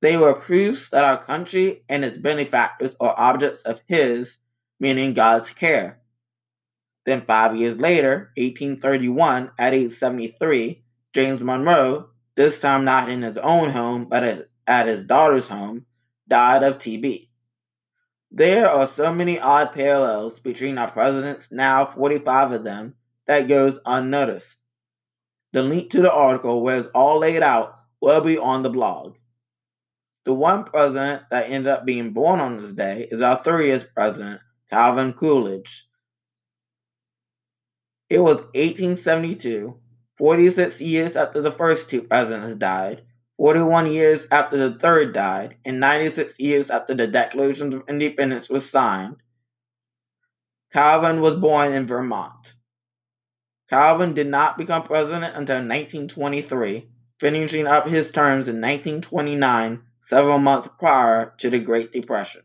they 0.00 0.16
were 0.16 0.34
proofs 0.34 0.90
that 0.90 1.04
our 1.04 1.18
country 1.18 1.82
and 1.88 2.04
its 2.04 2.16
benefactors 2.16 2.94
are 3.00 3.14
objects 3.16 3.62
of 3.62 3.82
His, 3.86 4.38
meaning 4.78 5.14
God's 5.14 5.50
care. 5.50 6.00
Then, 7.04 7.22
five 7.22 7.56
years 7.56 7.78
later, 7.78 8.30
1831, 8.36 9.50
at 9.58 9.74
age 9.74 9.92
73, 9.92 10.82
James 11.14 11.40
Monroe, 11.40 12.10
this 12.36 12.60
time 12.60 12.84
not 12.84 13.08
in 13.08 13.22
his 13.22 13.36
own 13.38 13.70
home, 13.70 14.04
but 14.04 14.48
at 14.66 14.86
his 14.86 15.04
daughter's 15.04 15.48
home, 15.48 15.86
died 16.28 16.62
of 16.62 16.78
TB. 16.78 17.28
There 18.30 18.68
are 18.68 18.86
so 18.86 19.12
many 19.12 19.40
odd 19.40 19.72
parallels 19.72 20.38
between 20.38 20.76
our 20.78 20.90
presidents, 20.90 21.50
now 21.50 21.86
45 21.86 22.52
of 22.52 22.62
them, 22.64 22.94
that 23.26 23.48
goes 23.48 23.80
unnoticed. 23.86 24.58
The 25.52 25.62
link 25.62 25.90
to 25.90 26.02
the 26.02 26.12
article 26.12 26.62
where 26.62 26.80
it's 26.80 26.90
all 26.94 27.18
laid 27.18 27.42
out 27.42 27.74
will 28.00 28.20
be 28.20 28.36
on 28.36 28.62
the 28.62 28.70
blog. 28.70 29.16
The 30.28 30.34
one 30.34 30.64
president 30.64 31.22
that 31.30 31.48
ended 31.48 31.68
up 31.68 31.86
being 31.86 32.10
born 32.10 32.38
on 32.38 32.60
this 32.60 32.74
day 32.74 33.08
is 33.10 33.22
our 33.22 33.42
30th 33.42 33.86
president, 33.94 34.42
Calvin 34.68 35.14
Coolidge. 35.14 35.88
It 38.10 38.18
was 38.18 38.36
1872, 38.52 39.80
46 40.18 40.82
years 40.82 41.16
after 41.16 41.40
the 41.40 41.50
first 41.50 41.88
two 41.88 42.02
presidents 42.02 42.56
died, 42.56 43.04
41 43.38 43.90
years 43.90 44.28
after 44.30 44.58
the 44.58 44.78
third 44.78 45.14
died, 45.14 45.56
and 45.64 45.80
96 45.80 46.38
years 46.38 46.68
after 46.68 46.92
the 46.92 47.06
Declaration 47.06 47.72
of 47.72 47.84
Independence 47.88 48.50
was 48.50 48.68
signed. 48.68 49.16
Calvin 50.70 51.22
was 51.22 51.38
born 51.38 51.72
in 51.72 51.86
Vermont. 51.86 52.52
Calvin 53.70 54.12
did 54.12 54.26
not 54.26 54.58
become 54.58 54.82
president 54.82 55.34
until 55.34 55.56
1923, 55.56 56.86
finishing 57.18 57.66
up 57.66 57.88
his 57.88 58.10
terms 58.10 58.46
in 58.46 58.60
1929, 58.60 59.84
several 60.08 60.38
months 60.38 60.66
prior 60.78 61.34
to 61.36 61.50
the 61.50 61.58
Great 61.58 61.92
Depression. 61.92 62.40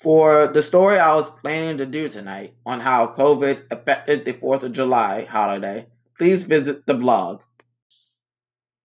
For 0.00 0.46
the 0.46 0.62
story 0.62 0.98
I 0.98 1.14
was 1.16 1.28
planning 1.42 1.76
to 1.78 1.84
do 1.84 2.08
tonight 2.08 2.54
on 2.64 2.80
how 2.80 3.08
COVID 3.08 3.70
affected 3.70 4.24
the 4.24 4.32
4th 4.32 4.62
of 4.62 4.72
July 4.72 5.24
holiday, 5.24 5.88
please 6.16 6.44
visit 6.44 6.86
the 6.86 6.94
blog. 6.94 7.42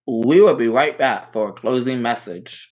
We 0.06 0.42
will 0.42 0.56
be 0.56 0.68
right 0.68 0.98
back 0.98 1.32
for 1.32 1.48
a 1.48 1.52
closing 1.52 2.02
message. 2.02 2.74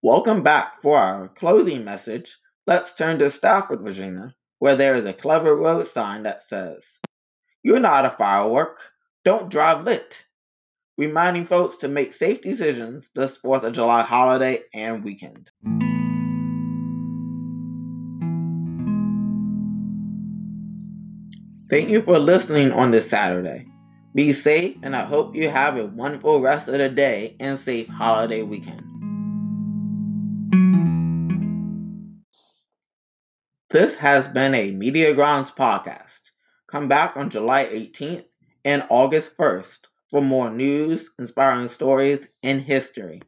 Welcome 0.00 0.44
back 0.44 0.80
for 0.80 0.96
our 0.96 1.26
closing 1.26 1.84
message. 1.84 2.38
Let's 2.68 2.94
turn 2.94 3.18
to 3.18 3.28
Stafford, 3.30 3.80
Virginia, 3.80 4.36
where 4.60 4.76
there 4.76 4.94
is 4.94 5.06
a 5.06 5.12
clever 5.12 5.56
road 5.56 5.88
sign 5.88 6.22
that 6.22 6.40
says, 6.40 6.84
You're 7.64 7.80
not 7.80 8.06
a 8.06 8.10
firework. 8.10 8.78
Don't 9.24 9.50
drive 9.50 9.84
lit 9.84 10.26
reminding 10.96 11.46
folks 11.46 11.78
to 11.78 11.88
make 11.88 12.12
safe 12.12 12.42
decisions 12.42 13.10
this 13.14 13.38
4th 13.38 13.62
of 13.62 13.72
July 13.72 14.02
holiday 14.02 14.60
and 14.74 15.02
weekend. 15.02 15.50
Thank 21.70 21.88
you 21.88 22.02
for 22.02 22.18
listening 22.18 22.72
on 22.72 22.90
this 22.90 23.08
Saturday. 23.08 23.66
Be 24.14 24.32
safe, 24.32 24.76
and 24.82 24.94
I 24.94 25.04
hope 25.04 25.34
you 25.34 25.48
have 25.48 25.76
a 25.76 25.86
wonderful 25.86 26.40
rest 26.40 26.68
of 26.68 26.78
the 26.78 26.88
day 26.88 27.36
and 27.40 27.58
safe 27.58 27.88
holiday 27.88 28.42
weekend. 28.42 28.82
This 33.70 33.96
has 33.96 34.26
been 34.28 34.54
a 34.54 34.70
Media 34.72 35.14
Grounds 35.14 35.50
podcast. 35.50 36.20
Come 36.70 36.88
back 36.88 37.16
on 37.16 37.30
July 37.30 37.66
18th 37.66 38.24
and 38.64 38.86
August 38.90 39.36
1st 39.36 39.80
for 40.10 40.20
more 40.22 40.50
news, 40.50 41.10
inspiring 41.18 41.68
stories, 41.68 42.28
and 42.42 42.60
history. 42.60 43.20